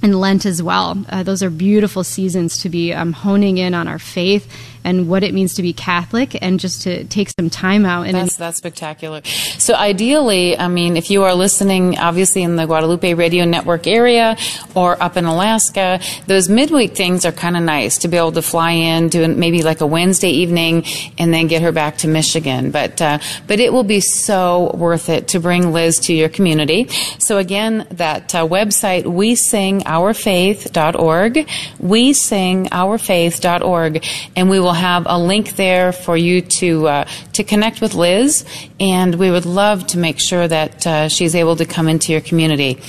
and 0.02 0.20
Lent 0.20 0.46
as 0.46 0.60
well. 0.60 1.04
Uh, 1.08 1.22
those 1.22 1.44
are 1.44 1.50
beautiful 1.50 2.02
seasons 2.02 2.58
to 2.58 2.68
be 2.68 2.92
um, 2.92 3.12
honing 3.12 3.58
in 3.58 3.72
on 3.72 3.86
our 3.86 4.00
faith 4.00 4.52
and 4.84 5.08
what 5.08 5.22
it 5.22 5.34
means 5.34 5.54
to 5.54 5.62
be 5.62 5.72
Catholic, 5.72 6.36
and 6.42 6.58
just 6.60 6.82
to 6.82 7.04
take 7.04 7.30
some 7.30 7.50
time 7.50 7.84
out. 7.84 8.06
And 8.06 8.14
that's 8.14 8.36
that's 8.36 8.58
spectacular. 8.58 9.22
So 9.24 9.74
ideally, 9.74 10.58
I 10.58 10.68
mean, 10.68 10.96
if 10.96 11.10
you 11.10 11.22
are 11.24 11.34
listening, 11.34 11.98
obviously 11.98 12.42
in 12.42 12.56
the 12.56 12.66
Guadalupe 12.66 13.14
Radio 13.14 13.44
Network 13.44 13.86
area 13.86 14.36
or 14.74 15.00
up 15.02 15.16
in 15.16 15.24
Alaska, 15.24 16.00
those 16.26 16.48
midweek 16.48 16.94
things 16.94 17.24
are 17.24 17.32
kind 17.32 17.56
of 17.56 17.62
nice 17.62 17.98
to 17.98 18.08
be 18.08 18.16
able 18.16 18.32
to 18.32 18.42
fly 18.42 18.72
in, 18.72 19.08
do 19.08 19.26
maybe 19.28 19.62
like 19.62 19.80
a 19.80 19.86
Wednesday 19.86 20.30
evening, 20.30 20.84
and 21.18 21.32
then 21.32 21.46
get 21.46 21.62
her 21.62 21.72
back 21.72 21.98
to 21.98 22.08
Michigan. 22.08 22.70
But 22.70 23.00
uh, 23.00 23.18
but 23.46 23.60
it 23.60 23.72
will 23.72 23.84
be 23.84 24.00
so 24.00 24.72
worth 24.74 25.08
it 25.08 25.28
to 25.28 25.40
bring 25.40 25.72
Liz 25.72 26.00
to 26.00 26.14
your 26.14 26.28
community. 26.28 26.88
So 27.18 27.38
again, 27.38 27.86
that 27.92 28.34
uh, 28.34 28.46
website 28.46 29.04
we 29.04 29.34
sing 29.34 29.80
ourfaith.org, 29.80 31.48
we 31.78 32.12
sing 32.12 32.66
ourfaith.org, 32.66 34.04
and 34.36 34.50
we 34.50 34.60
will 34.60 34.71
will 34.72 34.80
have 34.80 35.06
a 35.06 35.18
link 35.18 35.56
there 35.56 35.92
for 35.92 36.16
you 36.16 36.40
to 36.40 36.88
uh, 36.88 37.04
to 37.34 37.44
connect 37.44 37.82
with 37.82 37.94
Liz, 37.94 38.44
and 38.80 39.14
we 39.16 39.30
would 39.30 39.44
love 39.44 39.86
to 39.88 39.98
make 39.98 40.18
sure 40.18 40.48
that 40.48 40.86
uh, 40.86 41.08
she's 41.08 41.34
able 41.34 41.56
to 41.56 41.66
come 41.66 41.88
into 41.88 42.10
your 42.10 42.22
community. 42.22 42.80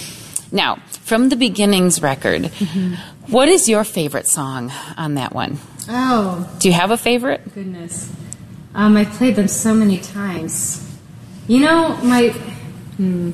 Now, 0.52 0.78
from 1.04 1.28
the 1.28 1.36
beginnings 1.36 2.02
record, 2.02 2.44
mm-hmm. 2.44 2.94
what 3.32 3.50
is 3.50 3.68
your 3.68 3.84
favorite 3.84 4.28
song 4.28 4.72
on 4.96 5.16
that 5.16 5.34
one? 5.34 5.58
Oh, 5.90 6.50
do 6.60 6.70
you 6.70 6.74
have 6.74 6.92
a 6.92 6.98
favorite? 6.98 7.54
Goodness, 7.54 8.10
um, 8.74 8.96
I 8.96 9.04
played 9.04 9.36
them 9.36 9.50
so 9.50 9.74
many 9.74 9.98
times. 9.98 10.80
You 11.48 11.60
know, 11.60 11.98
my. 11.98 12.30
Hmm. 12.96 13.32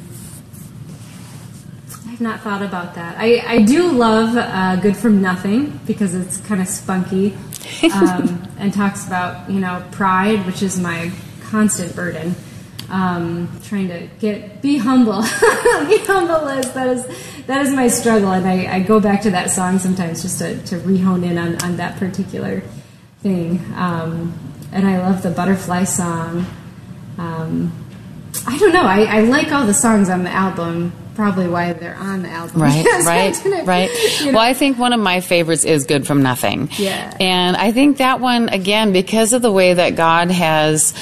I've 2.20 2.24
not 2.24 2.42
thought 2.42 2.62
about 2.62 2.96
that. 2.96 3.16
I, 3.18 3.42
I 3.48 3.62
do 3.62 3.94
love 3.94 4.36
uh, 4.36 4.76
Good 4.82 4.98
From 4.98 5.22
Nothing 5.22 5.80
because 5.88 6.14
it's 6.14 6.42
kind 6.42 6.60
of 6.60 6.68
spunky 6.68 7.34
um, 7.94 8.46
and 8.60 8.74
talks 8.74 9.08
about 9.08 9.50
you 9.50 9.62
know 9.62 9.82
pride, 9.92 10.46
which 10.46 10.62
is 10.62 10.78
my 10.78 11.14
constant 11.44 11.96
burden. 11.96 12.36
Um, 12.90 13.50
trying 13.64 13.88
to 13.88 14.10
get 14.20 14.62
be 14.62 14.78
humble, 14.78 15.22
be 15.22 15.98
humble 16.00 16.46
is 16.50 16.70
that 16.74 16.88
is 16.90 17.06
that 17.46 17.62
is 17.62 17.72
my 17.74 17.88
struggle, 17.88 18.34
and 18.34 18.46
I, 18.46 18.76
I, 18.76 18.80
go 18.82 19.00
back 19.00 19.22
to 19.22 19.32
that 19.32 19.50
song 19.50 19.80
sometimes 19.80 20.22
just 20.22 20.40
to, 20.40 20.62
to 20.64 20.80
rehone 20.80 21.24
in 21.24 21.38
on, 21.38 21.56
on 21.64 21.78
that 21.78 21.98
particular 21.98 22.64
thing. 23.22 23.64
Um, 23.78 24.38
and 24.74 24.86
I 24.86 24.98
love 24.98 25.24
the 25.24 25.32
butterfly 25.32 25.86
song. 25.86 26.46
Um, 27.18 27.72
I 28.46 28.58
don't 28.58 28.74
know. 28.74 28.84
I, 28.84 29.04
I 29.04 29.22
like 29.22 29.54
all 29.54 29.66
the 29.66 29.74
songs 29.74 30.10
on 30.10 30.26
the 30.26 30.32
album 30.32 30.92
probably 31.20 31.50
why 31.50 31.74
they're 31.74 31.98
on 31.98 32.22
the 32.22 32.30
album. 32.30 32.62
Right, 32.62 32.86
right, 33.06 33.66
right. 33.66 33.90
You 34.22 34.28
know? 34.28 34.38
Well, 34.38 34.42
I 34.48 34.54
think 34.54 34.78
one 34.80 34.94
of 34.94 35.02
my 35.02 35.20
favorites 35.20 35.66
is 35.66 35.86
Good 35.86 36.08
from 36.08 36.24
Nothing. 36.24 36.70
Yeah. 36.78 37.16
And 37.20 37.58
I 37.58 37.74
think 37.74 37.98
that 37.98 38.22
one, 38.22 38.48
again, 38.48 38.94
because 38.94 39.34
of 39.34 39.42
the 39.42 39.52
way 39.52 39.74
that 39.74 39.98
God 39.98 40.32
has 40.32 40.94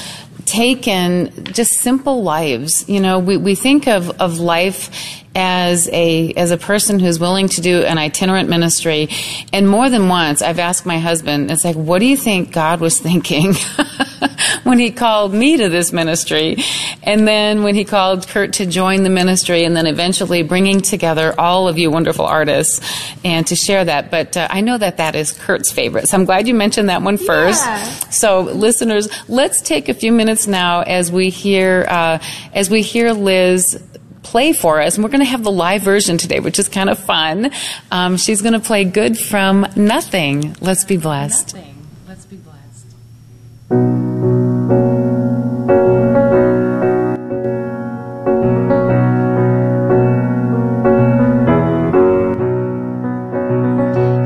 taken 0.44 1.44
just 1.44 1.72
simple 1.74 2.22
lives. 2.24 2.88
You 2.88 3.00
know, 3.00 3.20
we, 3.20 3.36
we 3.36 3.54
think 3.54 3.86
of, 3.86 4.10
of 4.20 4.40
life 4.40 4.90
as 5.34 5.88
a 5.92 6.32
as 6.34 6.50
a 6.50 6.56
person 6.56 6.98
who's 6.98 7.20
willing 7.20 7.48
to 7.48 7.60
do 7.60 7.82
an 7.82 7.98
itinerant 7.98 8.48
ministry. 8.48 9.08
And 9.52 9.68
more 9.68 9.90
than 9.90 10.08
once 10.08 10.42
I've 10.42 10.58
asked 10.58 10.86
my 10.86 10.98
husband 10.98 11.50
it's 11.50 11.64
like 11.64 11.76
what 11.76 11.98
do 12.00 12.06
you 12.06 12.16
think 12.16 12.52
God 12.52 12.80
was 12.80 12.98
thinking 12.98 13.54
when 14.64 14.78
he 14.78 14.90
called 14.90 15.32
me 15.32 15.56
to 15.58 15.68
this 15.68 15.92
ministry? 15.92 16.56
And 17.02 17.26
then 17.26 17.62
when 17.62 17.74
he 17.74 17.84
called 17.84 18.26
Kurt 18.28 18.54
to 18.54 18.66
join 18.66 19.02
the 19.02 19.10
ministry 19.10 19.64
and 19.64 19.76
then 19.76 19.86
eventually 19.86 20.42
bringing 20.42 20.80
together 20.80 21.34
all 21.38 21.68
of 21.68 21.78
you 21.78 21.90
wonderful 21.90 22.24
artists 22.24 22.80
and 23.24 23.46
to 23.46 23.56
share 23.56 23.84
that. 23.84 24.10
But 24.10 24.36
uh, 24.36 24.48
I 24.50 24.60
know 24.60 24.78
that 24.78 24.96
that 24.96 25.14
is 25.14 25.32
Kurt's 25.32 25.70
favorite. 25.70 26.08
So 26.08 26.16
I'm 26.16 26.24
glad 26.24 26.48
you 26.48 26.54
mentioned 26.54 26.88
that 26.88 27.02
one 27.02 27.16
first. 27.16 27.64
Yeah. 27.64 27.84
so 28.10 28.40
listeners 28.40 29.08
let's 29.28 29.62
take 29.62 29.88
a 29.88 29.94
few 29.94 30.12
minutes 30.12 30.46
now 30.46 30.80
as 30.82 31.12
we 31.12 31.30
hear 31.30 31.86
uh, 31.88 32.18
as 32.52 32.70
we 32.70 32.82
hear 32.82 33.12
Liz 33.12 33.82
play 34.30 34.52
for 34.52 34.80
us. 34.80 34.96
And 34.96 35.04
we're 35.04 35.10
going 35.10 35.20
to 35.20 35.26
have 35.26 35.42
the 35.42 35.50
live 35.50 35.82
version 35.82 36.18
today, 36.18 36.40
which 36.40 36.58
is 36.58 36.68
kind 36.68 36.90
of 36.90 36.98
fun. 36.98 37.50
Um, 37.90 38.16
she's 38.16 38.42
going 38.42 38.52
to 38.52 38.60
play 38.60 38.84
Good 38.84 39.18
from 39.18 39.66
Nothing. 39.74 40.54
Let's 40.60 40.84
be 40.84 40.98
blessed. 40.98 41.54
Nothing. 41.54 41.86
Let's 42.06 42.26
be 42.26 42.36
blessed. 42.36 42.94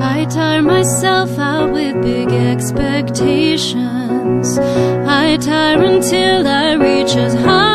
I 0.02 0.24
tire 0.26 0.62
myself 0.62 1.38
out 1.38 1.72
with 1.72 2.02
big 2.02 2.28
expectations. 2.28 4.58
I 4.58 5.36
tire 5.36 5.82
until 5.84 6.46
I 6.46 6.72
reach 6.72 7.14
as 7.16 7.34
hollowed 7.34 7.71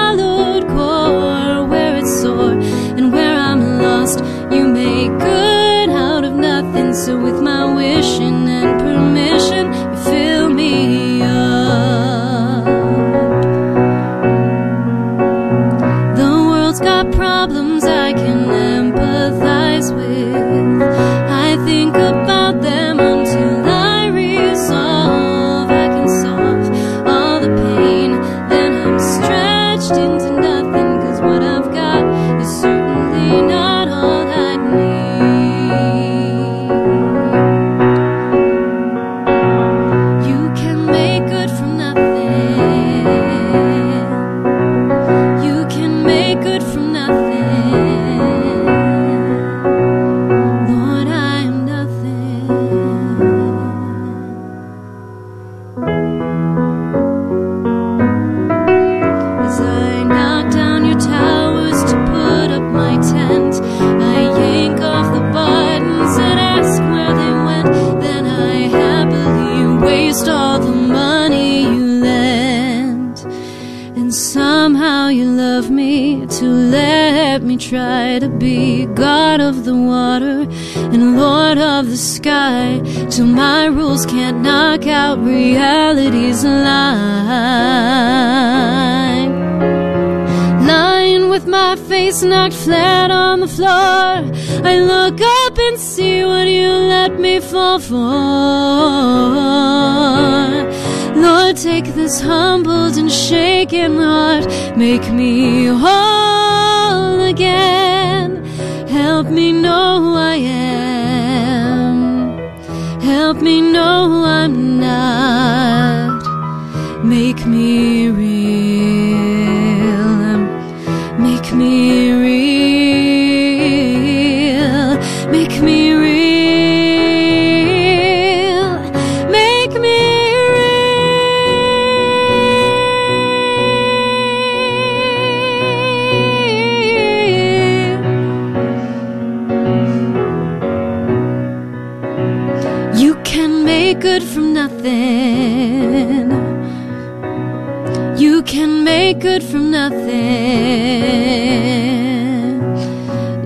this 102.17 102.25
humbled 102.25 102.97
and 102.97 103.11
shaken 103.11 103.97
heart, 103.97 104.45
make 104.77 105.11
me 105.11 105.65
whole 105.67 106.06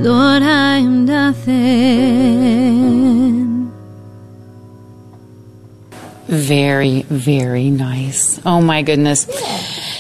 Lord, 0.04 0.42
I 0.42 0.78
am 0.78 1.06
nothing. 1.06 1.52
Very, 6.28 7.04
very 7.04 7.70
nice. 7.70 8.40
Oh 8.46 8.62
my 8.62 8.82
goodness. 8.82 9.26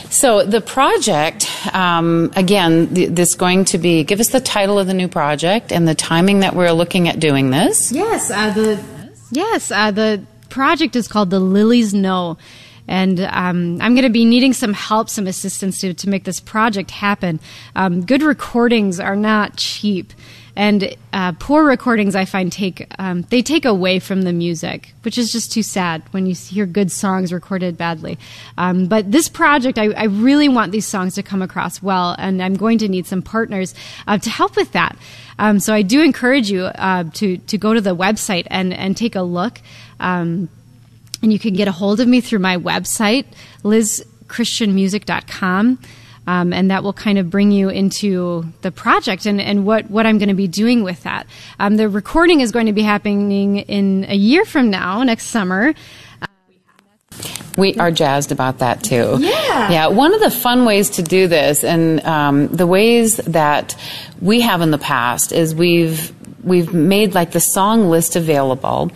So 0.09 0.43
the 0.43 0.61
project, 0.61 1.47
um, 1.75 2.31
again, 2.35 2.93
th- 2.93 3.09
this 3.09 3.35
going 3.35 3.65
to 3.65 3.77
be. 3.77 4.03
Give 4.03 4.19
us 4.19 4.29
the 4.29 4.39
title 4.39 4.79
of 4.79 4.87
the 4.87 4.93
new 4.93 5.07
project 5.07 5.71
and 5.71 5.87
the 5.87 5.95
timing 5.95 6.39
that 6.39 6.55
we're 6.55 6.71
looking 6.71 7.07
at 7.07 7.19
doing 7.19 7.51
this. 7.51 7.91
Yes, 7.91 8.31
uh, 8.31 8.49
the 8.51 8.83
Yes, 9.31 9.71
uh, 9.71 9.91
the 9.91 10.25
project 10.49 10.95
is 10.95 11.07
called 11.07 11.29
The 11.29 11.39
Lilies 11.39 11.93
Know. 11.93 12.37
And 12.91 13.21
um, 13.21 13.79
I'm 13.81 13.95
going 13.95 14.03
to 14.03 14.09
be 14.09 14.25
needing 14.25 14.51
some 14.51 14.73
help, 14.73 15.09
some 15.09 15.25
assistance 15.25 15.79
to, 15.79 15.93
to 15.93 16.09
make 16.09 16.25
this 16.25 16.41
project 16.41 16.91
happen. 16.91 17.39
Um, 17.73 18.05
good 18.05 18.21
recordings 18.21 18.99
are 18.99 19.15
not 19.15 19.55
cheap. 19.55 20.11
And 20.57 20.97
uh, 21.13 21.31
poor 21.39 21.63
recordings, 21.63 22.17
I 22.17 22.25
find, 22.25 22.51
take 22.51 22.85
um, 22.99 23.21
they 23.29 23.41
take 23.41 23.63
away 23.63 23.99
from 23.99 24.23
the 24.23 24.33
music, 24.33 24.93
which 25.03 25.17
is 25.17 25.31
just 25.31 25.53
too 25.53 25.63
sad 25.63 26.03
when 26.11 26.25
you 26.25 26.35
hear 26.35 26.65
good 26.65 26.91
songs 26.91 27.31
recorded 27.31 27.77
badly. 27.77 28.19
Um, 28.57 28.87
but 28.87 29.09
this 29.09 29.29
project, 29.29 29.77
I, 29.77 29.91
I 29.91 30.03
really 30.07 30.49
want 30.49 30.73
these 30.73 30.85
songs 30.85 31.15
to 31.15 31.23
come 31.23 31.41
across 31.41 31.81
well, 31.81 32.17
and 32.19 32.43
I'm 32.43 32.55
going 32.55 32.79
to 32.79 32.89
need 32.89 33.05
some 33.05 33.21
partners 33.21 33.73
uh, 34.05 34.17
to 34.17 34.29
help 34.29 34.57
with 34.57 34.73
that. 34.73 34.97
Um, 35.39 35.61
so 35.61 35.73
I 35.73 35.81
do 35.81 36.01
encourage 36.01 36.51
you 36.51 36.65
uh, 36.65 37.05
to 37.13 37.37
to 37.37 37.57
go 37.57 37.73
to 37.73 37.79
the 37.79 37.95
website 37.95 38.47
and 38.47 38.73
and 38.73 38.97
take 38.97 39.15
a 39.15 39.21
look. 39.21 39.61
Um, 40.01 40.49
and 41.21 41.31
you 41.31 41.37
can 41.39 41.53
get 41.53 41.67
a 41.67 41.71
hold 41.71 41.99
of 41.99 42.07
me 42.07 42.21
through 42.21 42.39
my 42.39 42.57
website, 42.57 43.25
lizchristianmusic.com. 43.63 45.79
Um, 46.27 46.53
and 46.53 46.69
that 46.69 46.83
will 46.83 46.93
kind 46.93 47.17
of 47.17 47.31
bring 47.31 47.51
you 47.51 47.69
into 47.69 48.45
the 48.61 48.71
project 48.71 49.25
and, 49.25 49.41
and 49.41 49.65
what, 49.65 49.89
what 49.89 50.05
I'm 50.05 50.19
going 50.19 50.29
to 50.29 50.35
be 50.35 50.47
doing 50.47 50.83
with 50.83 51.01
that. 51.03 51.25
Um, 51.59 51.77
the 51.77 51.89
recording 51.89 52.41
is 52.41 52.51
going 52.51 52.67
to 52.67 52.73
be 52.73 52.83
happening 52.83 53.57
in 53.57 54.05
a 54.07 54.13
year 54.13 54.45
from 54.45 54.69
now, 54.69 55.01
next 55.01 55.25
summer. 55.25 55.73
We 57.57 57.75
are 57.75 57.91
jazzed 57.91 58.31
about 58.31 58.59
that 58.59 58.83
too. 58.83 59.17
Yeah. 59.19 59.71
Yeah. 59.71 59.87
One 59.87 60.13
of 60.13 60.21
the 60.21 60.31
fun 60.31 60.65
ways 60.65 60.91
to 60.91 61.03
do 61.03 61.27
this, 61.27 61.63
and 61.63 62.03
um, 62.05 62.47
the 62.47 62.65
ways 62.65 63.17
that 63.17 63.75
we 64.21 64.41
have 64.41 64.61
in 64.61 64.71
the 64.71 64.77
past, 64.77 65.31
is 65.31 65.53
we've 65.53 66.13
we've 66.43 66.73
made 66.73 67.13
like 67.13 67.31
the 67.31 67.39
song 67.39 67.89
list 67.89 68.15
available, 68.15 68.91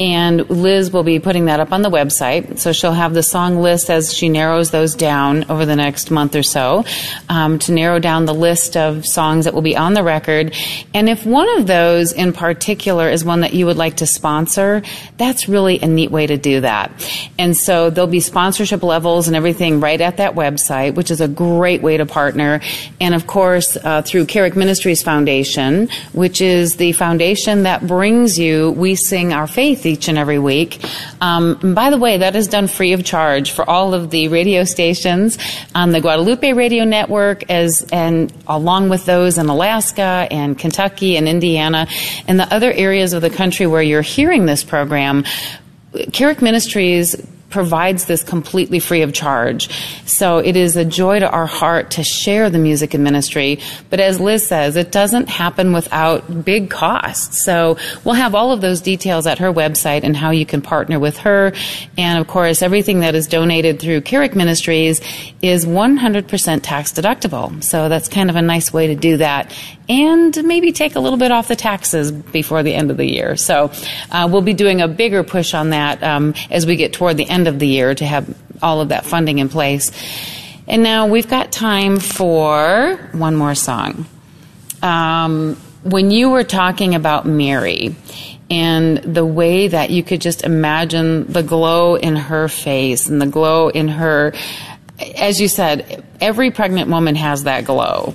and 0.00 0.48
Liz 0.48 0.92
will 0.92 1.02
be 1.02 1.18
putting 1.18 1.46
that 1.46 1.58
up 1.58 1.72
on 1.72 1.82
the 1.82 1.90
website. 1.90 2.58
So 2.58 2.72
she'll 2.72 2.92
have 2.92 3.14
the 3.14 3.22
song 3.22 3.60
list 3.60 3.90
as 3.90 4.14
she 4.14 4.28
narrows 4.28 4.70
those 4.70 4.94
down 4.94 5.50
over 5.50 5.66
the 5.66 5.74
next 5.74 6.10
month 6.10 6.36
or 6.36 6.42
so 6.42 6.84
um, 7.28 7.58
to 7.60 7.72
narrow 7.72 7.98
down 7.98 8.24
the 8.24 8.34
list 8.34 8.76
of 8.76 9.04
songs 9.04 9.44
that 9.44 9.54
will 9.54 9.62
be 9.62 9.76
on 9.76 9.94
the 9.94 10.04
record. 10.04 10.54
And 10.94 11.08
if 11.08 11.26
one 11.26 11.48
of 11.58 11.66
those 11.66 12.12
in 12.12 12.32
particular 12.32 13.08
is 13.08 13.24
one 13.24 13.40
that 13.40 13.54
you 13.54 13.66
would 13.66 13.76
like 13.76 13.96
to 13.96 14.06
sponsor, 14.06 14.82
that's 15.16 15.48
really 15.48 15.80
a 15.80 15.86
neat 15.86 16.12
way 16.12 16.26
to 16.26 16.36
do 16.36 16.60
that. 16.60 16.92
And 17.38 17.56
so 17.56 17.90
there'll 17.90 18.08
be 18.08 18.20
sponsorship 18.20 18.82
levels 18.84 19.26
and 19.26 19.36
everything 19.36 19.80
right 19.80 20.00
at 20.00 20.18
that 20.18 20.34
website, 20.34 20.94
which 20.94 21.10
is 21.10 21.20
a 21.20 21.28
great 21.28 21.82
way 21.82 21.96
to 21.96 22.06
partner. 22.06 22.60
And 23.00 23.14
of 23.14 23.26
course, 23.26 23.76
uh, 23.76 24.02
through 24.02 24.26
Carrick 24.26 24.54
Ministries 24.54 25.02
Foundation, 25.02 25.88
which 26.12 26.40
is 26.40 26.76
the 26.76 26.92
foundation 26.92 27.64
that 27.64 27.86
brings 27.86 28.38
you 28.38 28.70
We 28.72 28.94
Sing 28.94 29.32
Our 29.32 29.48
Faith 29.48 29.87
each 29.88 30.08
and 30.08 30.18
every 30.18 30.38
week. 30.38 30.84
Um, 31.20 31.58
and 31.62 31.74
by 31.74 31.90
the 31.90 31.98
way, 31.98 32.18
that 32.18 32.36
is 32.36 32.46
done 32.46 32.68
free 32.68 32.92
of 32.92 33.04
charge 33.04 33.52
for 33.52 33.68
all 33.68 33.94
of 33.94 34.10
the 34.10 34.28
radio 34.28 34.64
stations 34.64 35.38
on 35.74 35.90
the 35.90 36.00
Guadalupe 36.00 36.52
Radio 36.52 36.84
Network, 36.84 37.50
as 37.50 37.86
and 37.90 38.32
along 38.46 38.88
with 38.88 39.06
those 39.06 39.38
in 39.38 39.48
Alaska 39.48 40.28
and 40.30 40.58
Kentucky 40.58 41.16
and 41.16 41.26
Indiana 41.26 41.88
and 42.26 42.38
the 42.38 42.54
other 42.54 42.72
areas 42.72 43.12
of 43.12 43.22
the 43.22 43.30
country 43.30 43.66
where 43.66 43.82
you're 43.82 44.02
hearing 44.02 44.46
this 44.46 44.62
program. 44.62 45.24
Carrick 46.12 46.42
Ministries 46.42 47.16
provides 47.50 48.04
this 48.04 48.22
completely 48.22 48.78
free 48.78 49.02
of 49.02 49.12
charge. 49.12 49.70
So 50.06 50.38
it 50.38 50.56
is 50.56 50.76
a 50.76 50.84
joy 50.84 51.20
to 51.20 51.30
our 51.30 51.46
heart 51.46 51.92
to 51.92 52.02
share 52.02 52.50
the 52.50 52.58
music 52.58 52.94
and 52.94 53.02
ministry. 53.02 53.58
But 53.90 54.00
as 54.00 54.20
Liz 54.20 54.46
says, 54.46 54.76
it 54.76 54.92
doesn't 54.92 55.28
happen 55.28 55.72
without 55.72 56.44
big 56.44 56.70
costs. 56.70 57.42
So 57.44 57.78
we'll 58.04 58.14
have 58.14 58.34
all 58.34 58.52
of 58.52 58.60
those 58.60 58.80
details 58.80 59.26
at 59.26 59.38
her 59.38 59.52
website 59.52 60.02
and 60.02 60.16
how 60.16 60.30
you 60.30 60.44
can 60.44 60.60
partner 60.60 60.98
with 60.98 61.18
her. 61.18 61.52
And 61.96 62.18
of 62.18 62.26
course, 62.26 62.62
everything 62.62 63.00
that 63.00 63.14
is 63.14 63.26
donated 63.26 63.80
through 63.80 64.02
Carrick 64.02 64.34
Ministries 64.34 65.00
is 65.40 65.64
100% 65.64 66.60
tax 66.62 66.92
deductible. 66.92 67.62
So 67.64 67.88
that's 67.88 68.08
kind 68.08 68.28
of 68.30 68.36
a 68.36 68.42
nice 68.42 68.72
way 68.72 68.88
to 68.88 68.94
do 68.94 69.16
that. 69.18 69.54
And 69.88 70.44
maybe 70.44 70.72
take 70.72 70.96
a 70.96 71.00
little 71.00 71.18
bit 71.18 71.32
off 71.32 71.48
the 71.48 71.56
taxes 71.56 72.12
before 72.12 72.62
the 72.62 72.74
end 72.74 72.90
of 72.90 72.98
the 72.98 73.06
year. 73.06 73.36
So 73.36 73.72
uh, 74.10 74.28
we'll 74.30 74.42
be 74.42 74.52
doing 74.52 74.82
a 74.82 74.88
bigger 74.88 75.24
push 75.24 75.54
on 75.54 75.70
that 75.70 76.02
um, 76.02 76.34
as 76.50 76.66
we 76.66 76.76
get 76.76 76.92
toward 76.92 77.16
the 77.16 77.28
end 77.28 77.48
of 77.48 77.58
the 77.58 77.66
year 77.66 77.94
to 77.94 78.04
have 78.04 78.36
all 78.60 78.82
of 78.82 78.90
that 78.90 79.06
funding 79.06 79.38
in 79.38 79.48
place. 79.48 79.90
And 80.66 80.82
now 80.82 81.06
we've 81.06 81.28
got 81.28 81.50
time 81.50 81.98
for 81.98 82.98
one 83.12 83.34
more 83.34 83.54
song. 83.54 84.04
Um, 84.82 85.56
when 85.82 86.10
you 86.10 86.28
were 86.30 86.44
talking 86.44 86.94
about 86.94 87.24
Mary 87.24 87.96
and 88.50 88.98
the 88.98 89.24
way 89.24 89.68
that 89.68 89.90
you 89.90 90.02
could 90.02 90.20
just 90.20 90.44
imagine 90.44 91.30
the 91.30 91.42
glow 91.42 91.96
in 91.96 92.16
her 92.16 92.48
face 92.48 93.08
and 93.08 93.20
the 93.20 93.26
glow 93.26 93.68
in 93.68 93.88
her 93.88 94.32
as 95.00 95.40
you 95.40 95.48
said, 95.48 96.04
every 96.20 96.50
pregnant 96.50 96.90
woman 96.90 97.14
has 97.14 97.44
that 97.44 97.64
glow. 97.64 98.14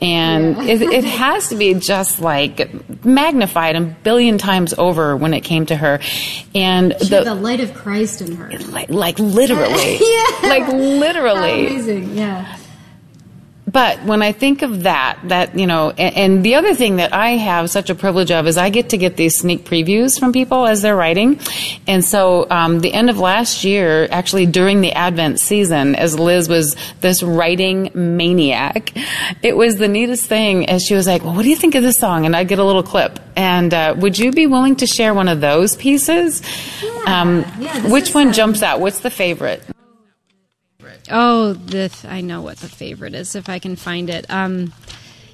And 0.00 0.56
it, 0.68 0.82
it 0.82 1.04
has 1.04 1.50
to 1.50 1.56
be 1.56 1.74
just 1.74 2.20
like 2.20 3.04
magnified 3.04 3.76
a 3.76 3.80
billion 3.82 4.38
times 4.38 4.74
over 4.76 5.16
when 5.16 5.34
it 5.34 5.42
came 5.42 5.66
to 5.66 5.76
her. 5.76 6.00
And 6.54 6.92
had 6.92 7.26
the 7.26 7.34
light 7.34 7.60
of 7.60 7.74
Christ 7.74 8.22
in 8.22 8.36
her. 8.36 8.50
like, 8.70 8.88
like 8.90 9.18
literally. 9.18 10.00
Yeah. 10.12 10.48
Like 10.48 10.64
How 10.64 10.72
literally. 10.72 11.66
amazing, 11.66 12.16
yeah. 12.16 12.56
But 13.66 14.02
when 14.04 14.22
I 14.22 14.32
think 14.32 14.62
of 14.62 14.82
that, 14.82 15.20
that, 15.24 15.56
you 15.56 15.66
know, 15.66 15.90
and, 15.90 16.16
and 16.16 16.44
the 16.44 16.56
other 16.56 16.74
thing 16.74 16.96
that 16.96 17.14
I 17.14 17.30
have 17.30 17.70
such 17.70 17.90
a 17.90 17.94
privilege 17.94 18.32
of 18.32 18.46
is 18.48 18.58
I 18.58 18.70
get 18.70 18.90
to 18.90 18.98
get 18.98 19.16
these 19.16 19.38
sneak 19.38 19.64
previews 19.64 20.18
from 20.18 20.32
people 20.32 20.66
as 20.66 20.82
they're 20.82 20.96
writing. 20.96 21.38
And 21.86 22.04
so, 22.04 22.50
um, 22.50 22.80
the 22.80 22.92
end 22.92 23.08
of 23.08 23.18
last 23.18 23.62
year, 23.62 24.08
actually 24.10 24.46
during 24.46 24.80
the 24.80 24.92
Advent 24.92 25.38
season, 25.38 25.94
as 25.94 26.18
Liz 26.18 26.48
was 26.48 26.76
this 27.00 27.22
writing 27.22 27.90
maniac, 27.94 28.92
it 29.42 29.56
was 29.56 29.76
the 29.76 29.88
neatest 29.88 30.26
thing 30.26 30.68
as 30.68 30.82
she 30.82 30.94
was 30.94 31.06
like, 31.06 31.22
well, 31.22 31.34
what 31.34 31.42
do 31.42 31.48
you 31.48 31.56
think 31.56 31.76
of 31.76 31.84
this 31.84 31.98
song? 31.98 32.26
And 32.26 32.34
I'd 32.34 32.48
get 32.48 32.58
a 32.58 32.64
little 32.64 32.82
clip. 32.82 33.20
And, 33.36 33.72
uh, 33.72 33.94
would 33.96 34.18
you 34.18 34.32
be 34.32 34.46
willing 34.48 34.76
to 34.76 34.86
share 34.86 35.14
one 35.14 35.28
of 35.28 35.40
those 35.40 35.76
pieces? 35.76 36.42
Um, 37.06 37.44
yeah, 37.58 37.90
which 37.90 38.12
one 38.12 38.32
jumps 38.32 38.62
out? 38.62 38.80
What's 38.80 39.00
the 39.00 39.10
favorite? 39.10 39.62
Oh, 41.12 41.52
the 41.52 41.92
I 42.08 42.22
know 42.22 42.42
what 42.42 42.56
the 42.58 42.68
favorite 42.68 43.14
is 43.14 43.34
if 43.34 43.48
I 43.48 43.58
can 43.58 43.76
find 43.76 44.08
it. 44.08 44.26
Um, 44.30 44.72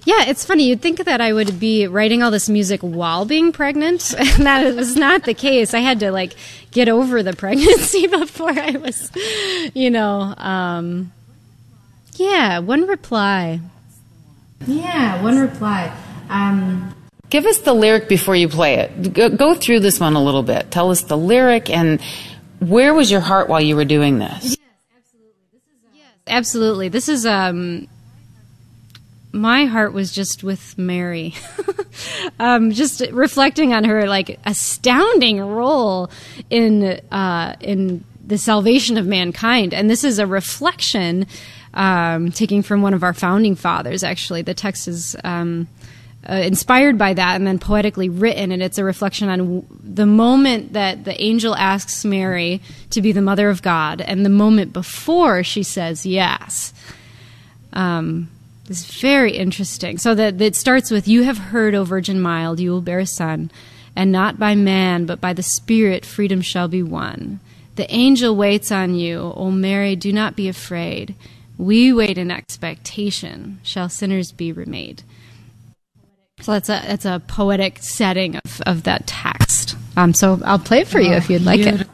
yeah, 0.04 0.24
it's 0.26 0.44
funny. 0.44 0.64
You'd 0.64 0.80
think 0.80 1.04
that 1.04 1.20
I 1.20 1.32
would 1.32 1.60
be 1.60 1.86
writing 1.86 2.22
all 2.22 2.30
this 2.30 2.48
music 2.48 2.80
while 2.80 3.24
being 3.24 3.52
pregnant, 3.52 4.14
and 4.18 4.46
that 4.46 4.74
was 4.74 4.96
not 4.96 5.24
the 5.24 5.34
case. 5.34 5.74
I 5.74 5.80
had 5.80 6.00
to 6.00 6.10
like 6.10 6.34
get 6.70 6.88
over 6.88 7.22
the 7.22 7.32
pregnancy 7.36 8.06
before 8.06 8.50
I 8.50 8.72
was, 8.72 9.10
you 9.74 9.90
know. 9.90 10.34
Um, 10.36 11.12
yeah, 12.14 12.58
one 12.58 12.86
reply. 12.86 13.60
Yeah, 14.66 15.22
one 15.22 15.38
reply. 15.38 15.96
Um, 16.28 16.94
Give 17.30 17.44
us 17.44 17.58
the 17.58 17.74
lyric 17.74 18.08
before 18.08 18.34
you 18.34 18.48
play 18.48 18.76
it. 18.76 19.12
Go, 19.12 19.28
go 19.28 19.54
through 19.54 19.80
this 19.80 20.00
one 20.00 20.14
a 20.14 20.22
little 20.22 20.42
bit. 20.42 20.70
Tell 20.70 20.90
us 20.90 21.02
the 21.02 21.16
lyric 21.16 21.70
and 21.70 22.00
where 22.58 22.94
was 22.94 23.10
your 23.10 23.20
heart 23.20 23.48
while 23.48 23.60
you 23.60 23.76
were 23.76 23.84
doing 23.84 24.18
this? 24.18 24.56
Absolutely. 26.28 26.88
This 26.88 27.08
is 27.08 27.26
um 27.26 27.88
my 29.32 29.66
heart 29.66 29.92
was 29.92 30.12
just 30.12 30.42
with 30.42 30.76
Mary. 30.78 31.34
um, 32.38 32.70
just 32.72 33.02
reflecting 33.12 33.74
on 33.74 33.84
her 33.84 34.06
like 34.06 34.38
astounding 34.44 35.40
role 35.40 36.10
in 36.50 37.00
uh, 37.10 37.56
in 37.60 38.04
the 38.24 38.38
salvation 38.38 38.98
of 38.98 39.06
mankind, 39.06 39.72
and 39.74 39.88
this 39.88 40.04
is 40.04 40.18
a 40.18 40.26
reflection 40.26 41.26
um, 41.74 42.30
taking 42.30 42.62
from 42.62 42.82
one 42.82 42.94
of 42.94 43.02
our 43.02 43.14
founding 43.14 43.54
fathers. 43.54 44.02
Actually, 44.02 44.42
the 44.42 44.54
text 44.54 44.88
is. 44.88 45.16
Um, 45.24 45.68
uh, 46.28 46.34
inspired 46.34 46.98
by 46.98 47.14
that 47.14 47.36
and 47.36 47.46
then 47.46 47.58
poetically 47.58 48.08
written 48.08 48.52
and 48.52 48.62
it's 48.62 48.78
a 48.78 48.84
reflection 48.84 49.28
on 49.28 49.38
w- 49.38 49.64
the 49.82 50.06
moment 50.06 50.72
that 50.74 51.04
the 51.04 51.20
angel 51.22 51.54
asks 51.54 52.04
mary 52.04 52.60
to 52.90 53.00
be 53.00 53.12
the 53.12 53.22
mother 53.22 53.48
of 53.48 53.62
god 53.62 54.00
and 54.00 54.24
the 54.24 54.30
moment 54.30 54.72
before 54.72 55.42
she 55.42 55.62
says 55.62 56.04
yes 56.04 56.72
um, 57.72 58.28
it's 58.68 59.00
very 59.00 59.32
interesting. 59.32 59.98
So 59.98 60.14
that 60.14 60.40
it 60.40 60.56
starts 60.56 60.90
with, 60.90 61.08
"You 61.08 61.22
have 61.22 61.38
heard, 61.38 61.74
O 61.74 61.84
Virgin 61.84 62.20
mild, 62.20 62.60
you 62.60 62.70
will 62.70 62.80
bear 62.80 63.00
a 63.00 63.06
son, 63.06 63.50
and 63.96 64.12
not 64.12 64.38
by 64.38 64.54
man, 64.54 65.06
but 65.06 65.20
by 65.20 65.32
the 65.32 65.42
Spirit, 65.42 66.04
freedom 66.04 66.40
shall 66.42 66.68
be 66.68 66.82
won. 66.82 67.40
The 67.76 67.92
angel 67.92 68.34
waits 68.36 68.70
on 68.70 68.94
you, 68.94 69.32
O 69.36 69.50
Mary, 69.50 69.96
do 69.96 70.12
not 70.12 70.36
be 70.36 70.48
afraid. 70.48 71.14
We 71.56 71.92
wait 71.92 72.18
in 72.18 72.30
expectation. 72.30 73.60
Shall 73.62 73.88
sinners 73.88 74.32
be 74.32 74.52
remade?" 74.52 75.02
So 76.40 76.52
that's 76.52 76.68
a 76.68 76.82
that's 76.86 77.04
a 77.04 77.20
poetic 77.26 77.78
setting 77.80 78.36
of, 78.36 78.62
of 78.66 78.82
that 78.84 79.06
text. 79.06 79.76
Um, 79.96 80.14
so 80.14 80.40
I'll 80.44 80.58
play 80.58 80.80
it 80.80 80.88
for 80.88 81.00
you 81.00 81.12
if 81.12 81.28
you'd 81.28 81.42
like 81.42 81.60
it. 81.60 81.86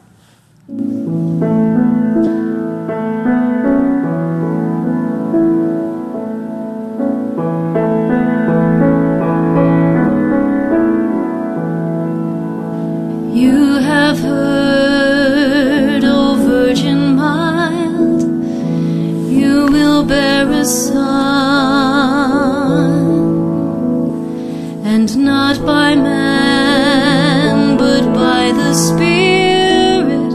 Not 25.47 25.63
by 25.63 25.93
man, 25.93 27.77
but 27.77 28.03
by 28.15 28.51
the 28.51 28.73
Spirit, 28.73 30.33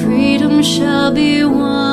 freedom 0.00 0.62
shall 0.62 1.10
be 1.12 1.44
won. 1.44 1.91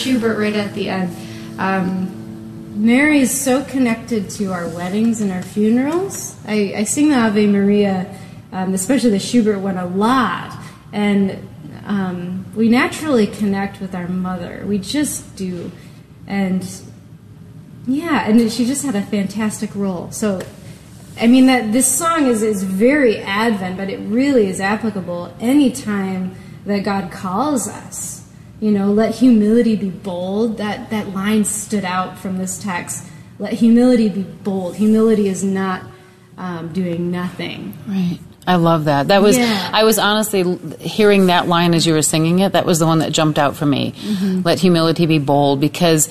Schubert 0.00 0.38
right 0.38 0.54
at 0.54 0.74
the 0.74 0.88
end. 0.88 1.16
Um, 1.58 2.16
Mary 2.84 3.20
is 3.20 3.38
so 3.38 3.62
connected 3.64 4.30
to 4.30 4.46
our 4.52 4.66
weddings 4.68 5.20
and 5.20 5.30
our 5.30 5.42
funerals. 5.42 6.36
I, 6.46 6.72
I 6.76 6.84
sing 6.84 7.10
the 7.10 7.18
Ave 7.18 7.46
Maria, 7.46 8.16
um, 8.52 8.72
especially 8.72 9.10
the 9.10 9.18
Schubert 9.18 9.58
one, 9.58 9.76
a 9.76 9.86
lot. 9.86 10.56
And 10.92 11.46
um, 11.84 12.46
we 12.54 12.68
naturally 12.68 13.26
connect 13.26 13.80
with 13.80 13.94
our 13.94 14.08
mother. 14.08 14.64
We 14.66 14.78
just 14.78 15.36
do. 15.36 15.70
And 16.26 16.66
yeah, 17.86 18.26
and 18.26 18.50
she 18.50 18.64
just 18.64 18.84
had 18.84 18.94
a 18.94 19.02
fantastic 19.02 19.74
role. 19.74 20.10
So, 20.10 20.40
I 21.20 21.26
mean, 21.26 21.46
that 21.46 21.72
this 21.72 21.92
song 21.92 22.26
is, 22.26 22.42
is 22.42 22.62
very 22.62 23.18
Advent, 23.18 23.76
but 23.76 23.90
it 23.90 23.98
really 23.98 24.46
is 24.46 24.60
applicable 24.60 25.34
anytime 25.38 26.34
that 26.64 26.84
God 26.84 27.10
calls. 27.10 27.68
You 28.60 28.70
know, 28.72 28.92
let 28.92 29.14
humility 29.14 29.74
be 29.74 29.90
bold. 29.90 30.58
That 30.58 30.90
that 30.90 31.14
line 31.14 31.44
stood 31.44 31.84
out 31.84 32.18
from 32.18 32.38
this 32.38 32.62
text. 32.62 33.06
Let 33.38 33.54
humility 33.54 34.08
be 34.08 34.22
bold. 34.22 34.76
Humility 34.76 35.28
is 35.28 35.42
not 35.42 35.82
um, 36.36 36.72
doing 36.72 37.10
nothing. 37.10 37.74
Right. 37.86 38.18
I 38.46 38.56
love 38.56 38.84
that. 38.84 39.08
That 39.08 39.22
was 39.22 39.38
Yeah. 39.38 39.70
I 39.72 39.84
was 39.84 39.98
honestly 39.98 40.58
hearing 40.78 41.26
that 41.26 41.46
line 41.46 41.74
as 41.74 41.86
you 41.86 41.94
were 41.94 42.02
singing 42.02 42.40
it. 42.40 42.52
That 42.52 42.66
was 42.66 42.78
the 42.78 42.86
one 42.86 42.98
that 42.98 43.12
jumped 43.12 43.38
out 43.38 43.56
for 43.56 43.66
me. 43.66 43.92
Mm-hmm. 43.92 44.42
Let 44.44 44.58
humility 44.58 45.06
be 45.06 45.18
bold 45.18 45.60
because 45.60 46.08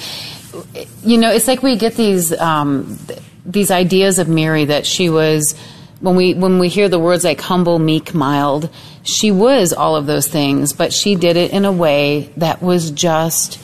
you 1.03 1.17
know 1.17 1.31
it's 1.31 1.47
like 1.47 1.61
we 1.63 1.75
get 1.75 1.95
these 1.95 2.31
um, 2.39 2.97
these 3.45 3.71
ideas 3.71 4.19
of 4.19 4.27
Mary 4.27 4.65
that 4.65 4.85
she 4.85 5.09
was 5.09 5.55
when 5.99 6.15
we 6.15 6.33
when 6.33 6.59
we 6.59 6.69
hear 6.69 6.89
the 6.89 6.99
words 6.99 7.23
like 7.23 7.41
humble, 7.41 7.79
meek, 7.79 8.13
mild. 8.13 8.69
She 9.03 9.31
was 9.31 9.73
all 9.73 9.95
of 9.95 10.05
those 10.05 10.27
things, 10.27 10.73
but 10.73 10.93
she 10.93 11.15
did 11.15 11.37
it 11.37 11.51
in 11.51 11.65
a 11.65 11.71
way 11.71 12.31
that 12.37 12.61
was 12.61 12.91
just 12.91 13.59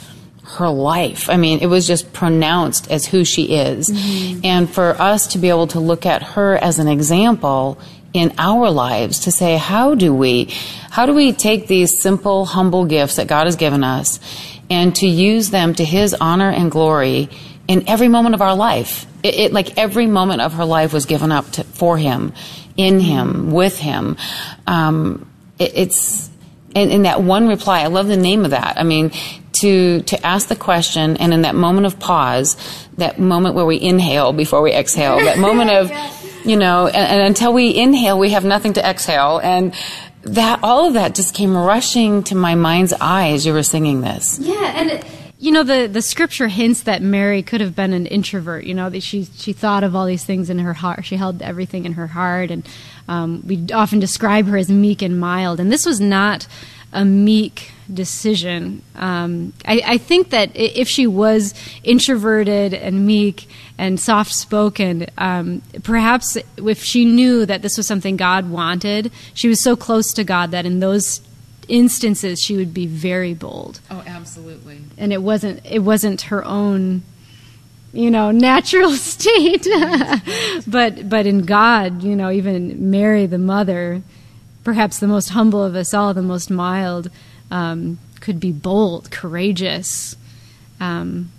her 0.57 0.69
life. 0.69 1.29
I 1.29 1.37
mean, 1.37 1.59
it 1.59 1.67
was 1.67 1.87
just 1.87 2.13
pronounced 2.13 2.89
as 2.89 3.05
who 3.05 3.25
she 3.25 3.55
is. 3.55 3.89
Mm-hmm. 3.89 4.41
And 4.45 4.69
for 4.69 4.99
us 5.01 5.27
to 5.27 5.37
be 5.37 5.49
able 5.49 5.67
to 5.67 5.79
look 5.79 6.05
at 6.05 6.23
her 6.23 6.55
as 6.55 6.79
an 6.79 6.87
example 6.87 7.79
in 8.13 8.33
our 8.37 8.69
lives 8.69 9.19
to 9.21 9.31
say, 9.31 9.57
how 9.57 9.95
do 9.95 10.13
we, 10.13 10.45
how 10.89 11.05
do 11.05 11.13
we 11.13 11.33
take 11.33 11.67
these 11.67 11.99
simple, 11.99 12.45
humble 12.45 12.85
gifts 12.85 13.17
that 13.17 13.27
God 13.27 13.45
has 13.45 13.55
given 13.55 13.83
us 13.83 14.19
and 14.69 14.95
to 14.95 15.07
use 15.07 15.49
them 15.49 15.75
to 15.75 15.83
His 15.83 16.13
honor 16.13 16.49
and 16.49 16.71
glory 16.71 17.29
in 17.67 17.87
every 17.89 18.07
moment 18.07 18.35
of 18.35 18.41
our 18.41 18.55
life? 18.55 19.05
It, 19.23 19.35
it 19.35 19.53
like 19.53 19.77
every 19.77 20.07
moment 20.07 20.41
of 20.41 20.53
her 20.53 20.65
life 20.65 20.93
was 20.93 21.05
given 21.05 21.31
up 21.31 21.49
to, 21.51 21.63
for 21.63 21.97
Him, 21.97 22.33
in 22.77 22.99
Him, 22.99 23.51
with 23.51 23.79
Him. 23.79 24.17
Um, 24.67 25.29
it, 25.59 25.71
it's, 25.75 26.29
and 26.75 26.91
in 26.91 27.03
that 27.03 27.21
one 27.21 27.47
reply, 27.47 27.81
I 27.81 27.87
love 27.87 28.07
the 28.07 28.17
name 28.17 28.43
of 28.45 28.51
that. 28.51 28.77
I 28.77 28.83
mean, 28.83 29.11
to 29.53 30.01
to 30.01 30.25
ask 30.25 30.47
the 30.47 30.55
question, 30.55 31.17
and 31.17 31.33
in 31.33 31.43
that 31.43 31.55
moment 31.55 31.85
of 31.85 31.99
pause, 31.99 32.57
that 32.97 33.19
moment 33.19 33.55
where 33.55 33.65
we 33.65 33.81
inhale 33.81 34.33
before 34.33 34.61
we 34.61 34.73
exhale, 34.73 35.17
that 35.17 35.37
moment 35.37 35.69
of, 35.71 35.91
you 36.45 36.57
know, 36.57 36.87
and, 36.87 36.95
and 36.95 37.21
until 37.21 37.53
we 37.53 37.75
inhale, 37.75 38.19
we 38.19 38.31
have 38.31 38.43
nothing 38.43 38.73
to 38.73 38.85
exhale, 38.85 39.39
and 39.39 39.73
that 40.23 40.59
all 40.63 40.87
of 40.87 40.93
that 40.93 41.15
just 41.15 41.33
came 41.33 41.55
rushing 41.55 42.23
to 42.23 42.35
my 42.35 42.55
mind's 42.55 42.93
eye 42.93 43.29
as 43.29 43.45
you 43.45 43.53
were 43.53 43.63
singing 43.63 44.01
this. 44.01 44.39
Yeah, 44.39 44.73
and 44.75 44.91
it, 44.91 45.05
you 45.45 45.51
know 45.51 45.61
the 45.61 45.85
the 45.85 46.01
scripture 46.01 46.47
hints 46.47 46.81
that 46.83 47.03
Mary 47.03 47.43
could 47.43 47.61
have 47.61 47.75
been 47.75 47.93
an 47.93 48.07
introvert. 48.07 48.63
You 48.63 48.73
know 48.73 48.89
that 48.89 49.03
she 49.03 49.25
she 49.25 49.53
thought 49.53 49.83
of 49.83 49.95
all 49.95 50.07
these 50.07 50.25
things 50.25 50.49
in 50.49 50.57
her 50.57 50.73
heart. 50.73 51.05
She 51.05 51.17
held 51.17 51.43
everything 51.43 51.85
in 51.85 51.93
her 51.93 52.07
heart, 52.07 52.49
and 52.49 52.67
um, 53.07 53.43
we 53.45 53.63
often 53.71 53.99
describe 53.99 54.47
her 54.47 54.57
as 54.57 54.69
meek 54.69 55.03
and 55.03 55.19
mild. 55.19 55.59
And 55.59 55.71
this 55.71 55.85
was 55.85 56.01
not 56.01 56.47
a 56.91 57.05
meek 57.05 57.71
decision. 57.93 58.81
Um, 58.95 59.53
I, 59.65 59.83
I 59.85 59.97
think 59.99 60.31
that 60.31 60.49
if 60.55 60.87
she 60.87 61.05
was 61.05 61.53
introverted 61.83 62.73
and 62.73 63.05
meek 63.05 63.47
and 63.77 63.99
soft 63.99 64.33
spoken, 64.33 65.05
um, 65.17 65.61
perhaps 65.83 66.37
if 66.57 66.81
she 66.81 67.05
knew 67.05 67.45
that 67.45 67.61
this 67.61 67.77
was 67.77 67.85
something 67.85 68.17
God 68.17 68.49
wanted, 68.49 69.11
she 69.35 69.47
was 69.47 69.61
so 69.61 69.75
close 69.75 70.11
to 70.13 70.23
God 70.23 70.49
that 70.51 70.65
in 70.65 70.79
those 70.79 71.21
instances 71.67 72.41
she 72.41 72.55
would 72.57 72.73
be 72.73 72.85
very 72.87 73.33
bold 73.33 73.79
Oh, 73.91 74.03
absolutely. 74.05 74.79
and 74.97 75.11
it 75.13 75.21
wasn't 75.21 75.65
it 75.65 75.79
wasn't 75.79 76.21
her 76.23 76.43
own 76.45 77.03
you 77.93 78.09
know 78.11 78.31
natural 78.51 78.91
state 78.91 79.67
but 80.67 81.07
but 81.09 81.25
in 81.25 81.41
god 81.43 82.03
you 82.03 82.15
know 82.15 82.29
even 82.31 82.89
mary 82.91 83.25
the 83.25 83.37
mother 83.37 84.01
perhaps 84.63 84.99
the 84.99 85.07
most 85.07 85.29
humble 85.29 85.63
of 85.63 85.75
us 85.75 85.93
all 85.93 86.13
the 86.13 86.21
most 86.21 86.49
mild 86.49 87.09
um, 87.51 87.99
could 88.21 88.39
be 88.39 88.51
bold 88.51 89.11
courageous 89.11 90.15
um, 90.79 91.31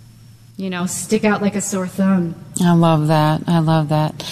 you 0.55 0.69
know 0.69 0.85
Stick 0.87 1.23
out 1.25 1.41
like 1.41 1.55
a 1.55 1.61
sore 1.61 1.87
thumb. 1.87 2.33
I 2.63 2.73
love 2.73 3.07
that. 3.09 3.43
I 3.47 3.59
love 3.59 3.89
that. 3.89 4.23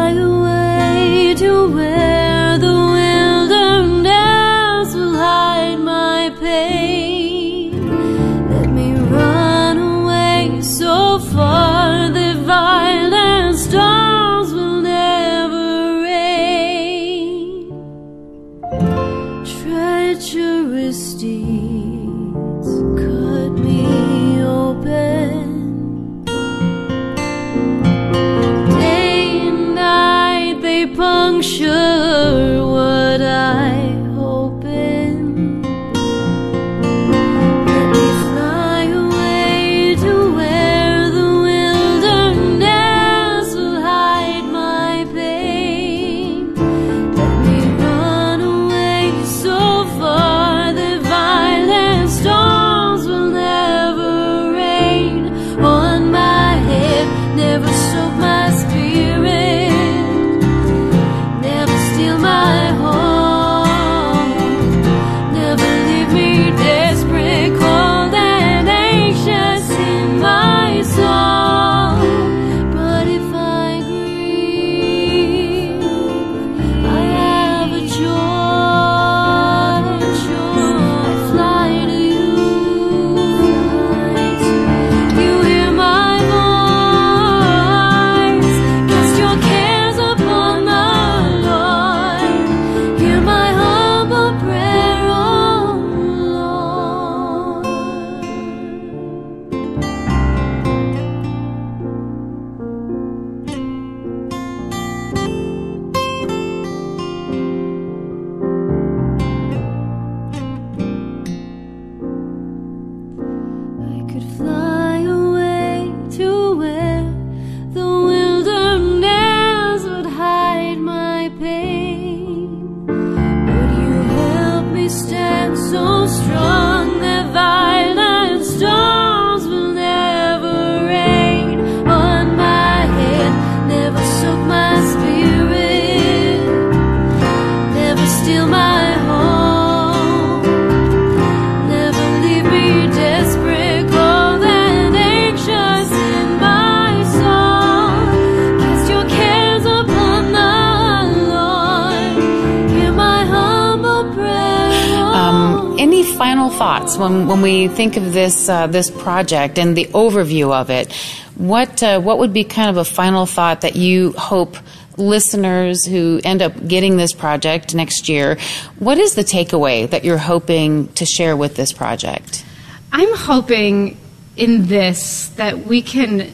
final 156.18 156.50
thoughts 156.50 156.98
when, 156.98 157.28
when 157.28 157.42
we 157.42 157.68
think 157.68 157.98
of 157.98 158.14
this 158.14 158.48
uh, 158.48 158.68
this 158.68 158.90
project 158.90 159.60
and 159.60 159.76
the 159.76 159.86
overview 159.88 160.54
of 160.54 160.70
it? 160.70 160.94
What 161.36 161.84
uh, 161.84 162.00
what 162.00 162.20
would 162.20 162.32
be 162.32 162.44
kind 162.46 162.70
of 162.70 162.78
a 162.78 162.86
final 162.86 163.26
thought 163.26 163.62
that 163.62 163.76
you 163.76 164.14
hope 164.14 164.56
listeners 164.98 165.86
who 165.86 166.22
end 166.24 166.42
up 166.42 166.68
getting 166.68 166.96
this 166.96 167.12
project 167.12 167.76
next 167.76 168.08
year? 168.08 168.38
What 168.80 168.98
is 168.98 169.16
the 169.16 169.24
takeaway 169.24 169.90
that 169.90 170.06
you're 170.06 170.18
hoping 170.18 170.88
to 170.94 171.06
share 171.06 171.36
with 171.36 171.56
this 171.56 171.74
project? 171.74 172.46
I'm 172.94 173.14
hoping 173.18 173.98
in 174.38 174.68
this 174.68 175.30
that 175.36 175.66
we 175.66 175.82
can 175.82 176.34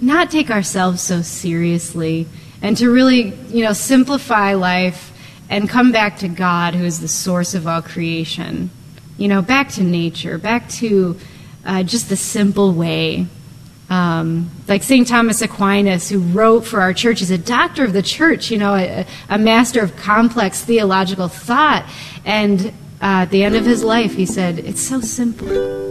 not 0.00 0.30
take 0.30 0.50
ourselves 0.50 1.00
so 1.00 1.22
seriously 1.22 2.26
and 2.60 2.76
to 2.76 2.90
really, 2.90 3.34
you 3.48 3.64
know, 3.64 3.72
simplify 3.72 4.54
life 4.54 5.08
and 5.48 5.68
come 5.68 5.92
back 5.92 6.18
to 6.18 6.28
God, 6.28 6.74
who 6.74 6.84
is 6.84 7.00
the 7.00 7.08
source 7.08 7.54
of 7.54 7.66
all 7.66 7.82
creation. 7.82 8.70
You 9.18 9.28
know, 9.28 9.42
back 9.42 9.70
to 9.70 9.82
nature, 9.82 10.38
back 10.38 10.68
to 10.70 11.18
uh, 11.64 11.82
just 11.82 12.08
the 12.08 12.16
simple 12.16 12.72
way. 12.72 13.26
Um, 13.90 14.50
like 14.68 14.82
St. 14.82 15.06
Thomas 15.06 15.42
Aquinas, 15.42 16.08
who 16.08 16.20
wrote 16.20 16.64
for 16.64 16.80
our 16.80 16.94
church, 16.94 17.20
he's 17.20 17.30
a 17.30 17.36
doctor 17.36 17.84
of 17.84 17.92
the 17.92 18.02
church, 18.02 18.50
you 18.50 18.56
know, 18.56 18.74
a, 18.74 19.06
a 19.28 19.38
master 19.38 19.82
of 19.82 19.96
complex 19.96 20.64
theological 20.64 21.28
thought. 21.28 21.86
And 22.24 22.68
uh, 23.02 23.24
at 23.24 23.30
the 23.30 23.44
end 23.44 23.54
of 23.54 23.66
his 23.66 23.84
life, 23.84 24.14
he 24.14 24.24
said, 24.24 24.60
It's 24.60 24.80
so 24.80 25.00
simple. 25.00 25.82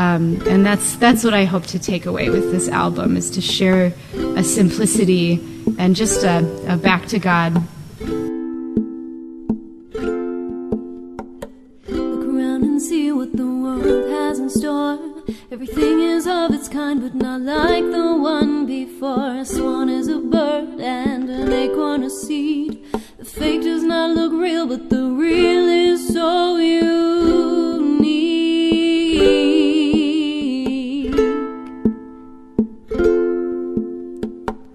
Um, 0.00 0.40
and 0.48 0.64
that's 0.64 0.96
that's 0.96 1.24
what 1.24 1.34
I 1.34 1.44
hope 1.44 1.66
to 1.66 1.78
take 1.78 2.06
away 2.06 2.30
with 2.30 2.50
this 2.52 2.68
album 2.68 3.16
is 3.18 3.30
to 3.32 3.42
share 3.42 3.92
a 4.14 4.42
simplicity 4.42 5.34
and 5.78 5.94
just 5.94 6.24
a, 6.24 6.38
a 6.72 6.76
back 6.78 7.06
to 7.08 7.18
God. 7.18 7.62
See 12.80 13.12
what 13.12 13.36
the 13.36 13.46
world 13.46 14.10
has 14.10 14.38
in 14.38 14.48
store. 14.48 14.98
Everything 15.50 16.00
is 16.00 16.26
of 16.26 16.52
its 16.54 16.66
kind, 16.68 17.02
but 17.02 17.14
not 17.14 17.42
like 17.42 17.84
the 17.84 18.16
one 18.16 18.64
before. 18.66 19.36
A 19.36 19.44
swan 19.44 19.90
is 19.90 20.08
a 20.08 20.18
bird 20.18 20.80
and 20.80 21.28
an 21.28 21.52
acorn 21.52 22.02
a 22.04 22.10
seed. 22.10 22.82
The 23.18 23.24
fake 23.26 23.62
does 23.62 23.82
not 23.82 24.10
look 24.16 24.32
real, 24.32 24.66
but 24.66 24.88
the 24.88 25.04
real 25.04 25.68
is 25.68 26.08
so 26.08 26.56
unique. 26.56 26.80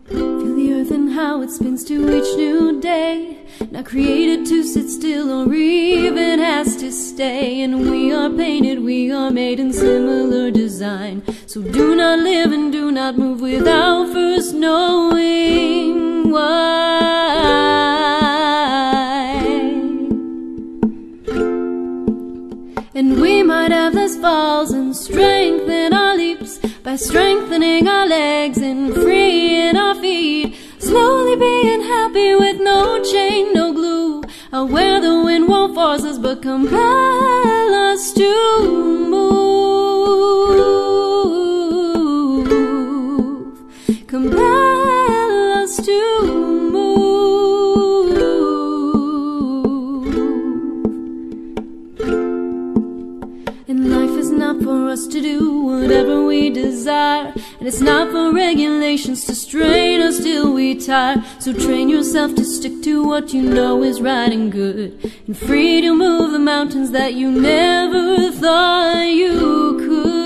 Feel 0.10 0.56
the 0.56 0.74
earth 0.74 0.92
and 0.92 1.12
how 1.14 1.42
it 1.42 1.50
spins 1.50 1.84
to 1.86 1.96
each 2.16 2.38
new 2.38 2.80
day. 2.80 3.45
Not 3.72 3.86
created 3.86 4.46
to 4.48 4.64
sit 4.64 4.90
still 4.90 5.32
or 5.32 5.54
even 5.54 6.40
has 6.40 6.76
to 6.78 6.92
stay. 6.92 7.62
And 7.62 7.90
we 7.90 8.12
are 8.14 8.30
painted, 8.30 8.80
we 8.84 9.12
are 9.12 9.32
made 9.32 9.60
in 9.60 9.74
similar 9.74 10.52
design. 10.52 11.24
So 11.46 11.62
do 11.62 11.96
not 11.96 12.20
live 12.20 12.52
and 12.52 12.72
do 12.72 12.92
not 12.92 13.18
move 13.18 13.42
without 13.42 14.12
first 14.14 14.54
knowing 14.54 16.32
why. 16.32 16.96
And 22.94 23.20
we 23.22 23.44
might 23.44 23.72
have 23.72 23.94
less 23.94 24.16
falls 24.18 24.72
and 24.72 24.96
strengthen 24.96 25.94
our 25.94 26.16
leaps 26.16 26.60
by 26.84 26.96
strengthening 26.96 27.88
our 27.88 28.08
legs 28.08 28.58
and 28.58 28.94
Uh, 34.56 34.64
where 34.64 35.02
the 35.02 35.22
wind 35.22 35.50
won't 35.50 35.76
force 35.76 36.06
us 36.06 36.18
but 36.18 36.42
compel 36.42 37.74
us 37.92 38.14
to 38.14 38.24
move. 39.10 39.68
Compel 44.08 45.62
us 45.62 45.76
to 45.86 46.00
move. 46.72 48.16
And 53.68 53.92
life 53.92 54.18
is 54.18 54.32
not 54.32 54.62
for 54.64 54.88
us 54.90 55.06
to 55.08 55.22
do 55.22 55.64
whatever 55.64 56.26
we 56.26 56.50
desire. 56.50 57.34
And 57.60 57.68
it's 57.68 57.82
not 57.82 58.10
for 58.10 58.32
regulations 58.32 59.26
to 59.26 59.36
strain 59.56 60.02
us 60.02 60.20
till 60.22 60.54
we 60.54 60.76
tire. 60.76 61.24
So 61.40 61.54
train 61.54 61.88
yourself 61.88 62.36
to 62.36 62.44
stick 62.44 62.84
to 62.84 63.06
what 63.06 63.34
you 63.34 63.42
know 63.42 63.84
is 63.84 64.02
right 64.02 64.30
and 64.30 64.52
good. 64.52 65.00
And 65.28 65.38
free 65.38 65.80
to 65.80 65.96
move 65.96 66.34
the 66.34 66.40
mountains 66.40 66.92
that 66.92 67.14
you 67.14 67.32
never 67.32 68.32
thought 68.34 69.04
you 69.04 69.78
could. 69.86 70.26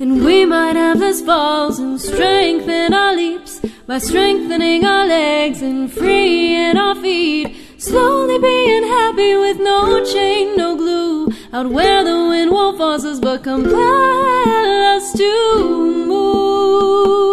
And 0.00 0.24
we 0.24 0.46
might 0.46 0.76
have 0.76 1.00
less 1.00 1.20
falls 1.20 1.78
and 1.78 2.00
strengthen 2.00 2.94
our 2.94 3.14
leaps 3.14 3.60
by 3.86 3.98
strengthening 3.98 4.86
our 4.86 5.06
legs 5.06 5.60
and 5.60 5.92
freeing 5.92 6.78
our 6.78 6.94
feet. 6.94 7.54
Slowly 7.76 8.38
being 8.38 8.84
happy 8.84 9.34
with 9.34 9.58
no 9.58 10.02
chain, 10.02 10.56
no 10.56 10.76
glue. 10.76 11.19
Out 11.52 11.68
where 11.68 12.04
the 12.04 12.28
wind 12.28 12.52
won't 12.52 12.78
force 12.78 13.04
us 13.04 13.18
but 13.18 13.42
compel 13.42 13.74
us 13.74 15.12
to 15.14 16.06
move. 16.06 17.29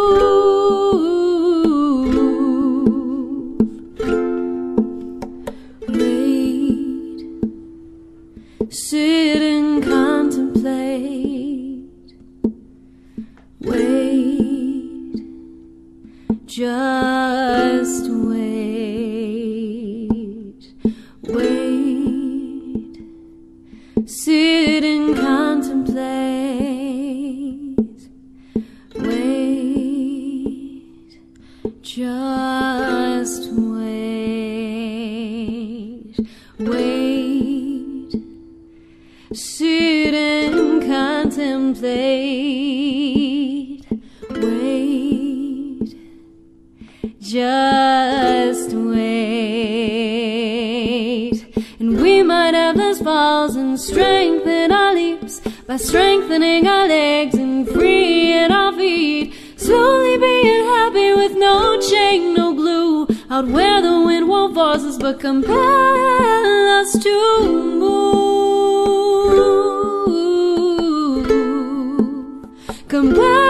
Just 47.38 48.72
wait. 48.74 48.98
And 51.80 52.02
we 52.02 52.24
might 52.24 52.56
have 52.56 52.76
less 52.76 53.00
falls 53.00 53.56
and 53.56 53.80
strengthen 53.80 54.72
our 54.72 54.96
leaps 54.96 55.42
by 55.68 55.78
strengthening 55.78 56.68
our 56.68 56.88
legs 56.88 57.36
and 57.36 57.70
freeing 57.70 58.52
our 58.52 58.74
feet. 58.74 59.36
Slowly 59.56 60.18
being 60.18 60.64
happy 60.78 61.14
with 61.14 61.36
no 61.36 61.80
chain, 61.80 62.34
no 62.34 62.54
glue. 62.56 63.08
Out 63.30 63.48
where 63.48 63.82
the 63.84 64.02
wind 64.08 64.28
won't 64.28 64.56
force 64.56 64.84
us 64.84 64.98
but 64.98 65.20
compel 65.20 66.68
us 66.80 66.92
to 67.04 67.18
move. 67.82 68.18
Compel 72.88 73.47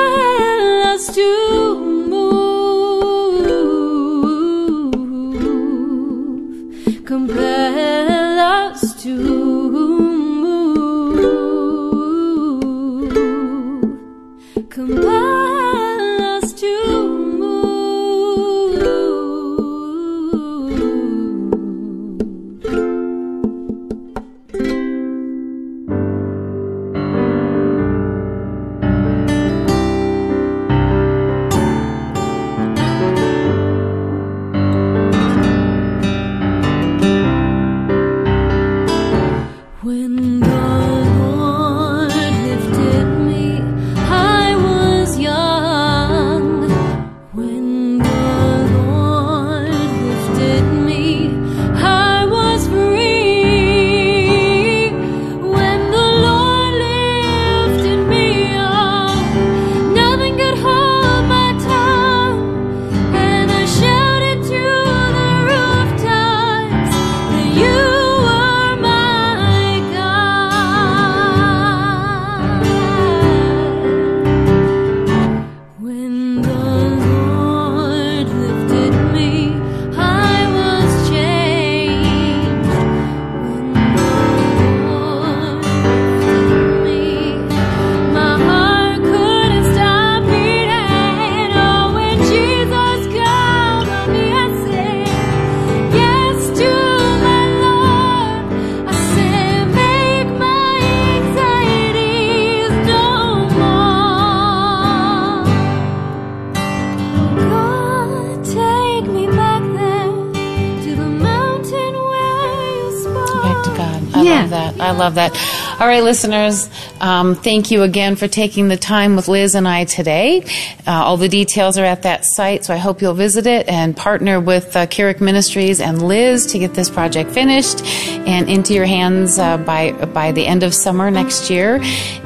love 114.97 115.15
that. 115.15 115.31
All 115.79 115.87
right, 115.87 116.03
listeners, 116.03 116.69
um, 116.99 117.35
thank 117.35 117.71
you 117.71 117.83
again 117.83 118.15
for 118.15 118.27
taking 118.27 118.67
the 118.67 118.77
time 118.77 119.15
with 119.15 119.27
Liz 119.27 119.55
and 119.55 119.67
I 119.67 119.85
today. 119.85 120.43
Uh, 120.85 120.91
all 120.91 121.17
the 121.17 121.29
details 121.29 121.77
are 121.77 121.85
at 121.85 122.03
that 122.03 122.25
site, 122.25 122.65
so 122.65 122.73
I 122.73 122.77
hope 122.77 123.01
you'll 123.01 123.13
visit 123.13 123.45
it 123.45 123.67
and 123.67 123.95
partner 123.95 124.39
with 124.39 124.75
uh, 124.75 124.87
Carrick 124.87 125.21
Ministries 125.21 125.79
and 125.79 126.01
Liz 126.01 126.47
to 126.47 126.59
get 126.59 126.73
this 126.73 126.89
project 126.89 127.31
finished 127.31 127.83
and 127.85 128.49
into 128.49 128.73
your 128.73 128.85
hands 128.85 129.37
uh, 129.37 129.57
by 129.57 129.91
by 129.91 130.31
the 130.31 130.45
end 130.45 130.63
of 130.63 130.73
summer 130.73 131.11
next 131.11 131.49
year. 131.49 131.79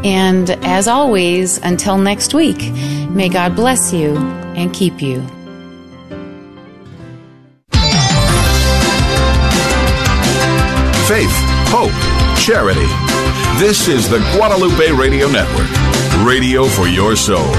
And 0.04 0.50
as 0.64 0.88
always, 0.88 1.58
until 1.60 1.98
next 1.98 2.34
week, 2.34 2.72
may 3.10 3.30
God 3.30 3.56
bless 3.56 3.94
you 3.94 4.16
and 4.56 4.74
keep 4.74 5.02
you. 5.02 5.41
Charity. 12.42 12.88
This 13.60 13.88
is 13.88 14.10
the 14.10 14.18
Guadalupe 14.36 14.92
Radio 14.94 15.30
Network, 15.30 15.70
radio 16.26 16.66
for 16.66 16.88
your 16.88 17.16
soul. 17.16 17.52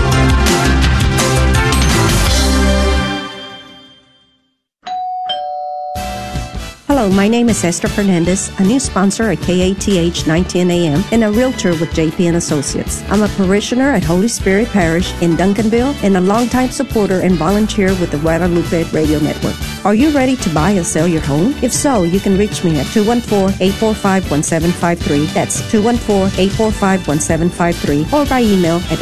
Hello, 7.03 7.17
my 7.17 7.27
name 7.27 7.49
is 7.49 7.65
Esther 7.65 7.89
Fernandez, 7.89 8.53
a 8.61 8.63
new 8.63 8.79
sponsor 8.79 9.25
at 9.25 9.39
KATH 9.39 10.25
910 10.25 10.71
AM 10.71 11.03
and 11.11 11.25
a 11.25 11.33
realtor 11.33 11.71
with 11.71 11.91
JP 11.91 12.29
and 12.29 12.37
Associates. 12.37 13.03
I'm 13.09 13.25
a 13.25 13.29
parishioner 13.31 13.91
at 13.91 14.05
Holy 14.05 14.29
Spirit 14.29 14.69
Parish 14.69 15.13
in 15.21 15.33
Duncanville 15.33 16.01
and 16.05 16.17
a 16.17 16.21
longtime 16.21 16.71
supporter 16.71 17.19
and 17.19 17.35
volunteer 17.35 17.89
with 17.99 18.13
the 18.13 18.19
Guadalupe 18.19 18.85
Radio 18.93 19.19
Network. 19.19 19.57
Are 19.85 19.97
you 19.97 20.11
ready 20.11 20.37
to 20.37 20.55
buy 20.55 20.75
or 20.75 20.85
sell 20.85 21.09
your 21.09 21.23
home? 21.23 21.57
If 21.61 21.73
so, 21.73 22.05
you 22.05 22.21
can 22.21 22.39
reach 22.39 22.63
me 22.63 22.79
at 22.79 22.87
214-845-1753. 22.87 25.35
That's 25.35 25.61
214-845-1753 25.73 28.13
or 28.13 28.25
by 28.27 28.43
email 28.43 28.77
at 28.77 29.01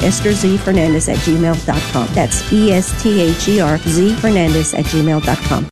gmail.com. 1.19 2.15
That's 2.15 2.51
E-S-T-H-E-R-Z 2.51 4.15
Fernandez 4.15 4.73
at 4.73 4.87
gmail.com. 4.87 5.70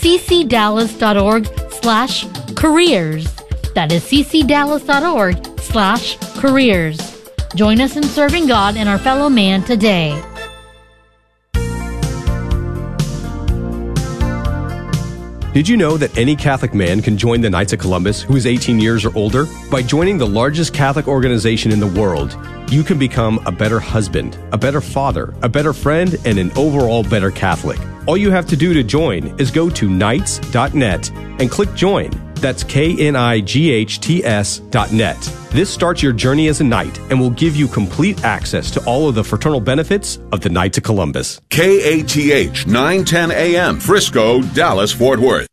ccdallas.org 0.00 1.46
slash 1.70 2.26
careers. 2.56 3.34
That 3.74 3.90
is 3.90 4.04
ccdallas.org 4.04 5.60
slash 5.60 6.18
careers. 6.38 7.22
Join 7.54 7.80
us 7.80 7.96
in 7.96 8.02
serving 8.02 8.46
God 8.46 8.76
and 8.76 8.88
our 8.88 8.98
fellow 8.98 9.30
man 9.30 9.62
today. 9.62 10.22
Did 15.52 15.68
you 15.68 15.76
know 15.76 15.96
that 15.96 16.16
any 16.16 16.36
Catholic 16.36 16.74
man 16.74 17.02
can 17.02 17.18
join 17.18 17.40
the 17.40 17.50
Knights 17.50 17.72
of 17.72 17.80
Columbus 17.80 18.22
who 18.22 18.36
is 18.36 18.46
18 18.46 18.78
years 18.78 19.04
or 19.04 19.12
older? 19.16 19.46
By 19.68 19.82
joining 19.82 20.16
the 20.16 20.26
largest 20.26 20.72
Catholic 20.72 21.08
organization 21.08 21.72
in 21.72 21.80
the 21.80 21.88
world, 21.88 22.38
you 22.70 22.84
can 22.84 23.00
become 23.00 23.42
a 23.46 23.50
better 23.50 23.80
husband, 23.80 24.38
a 24.52 24.58
better 24.58 24.80
father, 24.80 25.34
a 25.42 25.48
better 25.48 25.72
friend, 25.72 26.14
and 26.24 26.38
an 26.38 26.52
overall 26.56 27.02
better 27.02 27.32
Catholic. 27.32 27.80
All 28.06 28.16
you 28.16 28.30
have 28.30 28.46
to 28.46 28.56
do 28.56 28.72
to 28.72 28.84
join 28.84 29.36
is 29.40 29.50
go 29.50 29.68
to 29.70 29.88
knights.net 29.88 31.10
and 31.10 31.50
click 31.50 31.74
join. 31.74 32.29
That's 32.40 32.64
K-N-I-G-H-T-S 32.64 34.58
dot 34.70 34.92
net. 34.92 35.18
This 35.50 35.68
starts 35.68 36.02
your 36.02 36.12
journey 36.12 36.48
as 36.48 36.60
a 36.60 36.64
knight 36.64 36.98
and 37.10 37.20
will 37.20 37.30
give 37.30 37.56
you 37.56 37.66
complete 37.66 38.24
access 38.24 38.70
to 38.70 38.84
all 38.84 39.08
of 39.08 39.14
the 39.14 39.24
fraternal 39.24 39.60
benefits 39.60 40.18
of 40.32 40.40
the 40.40 40.48
Knights 40.48 40.78
of 40.78 40.84
Columbus. 40.84 41.40
KATH 41.50 42.66
910 42.66 43.32
AM, 43.32 43.80
Frisco, 43.80 44.40
Dallas, 44.42 44.92
Fort 44.92 45.18
Worth. 45.18 45.49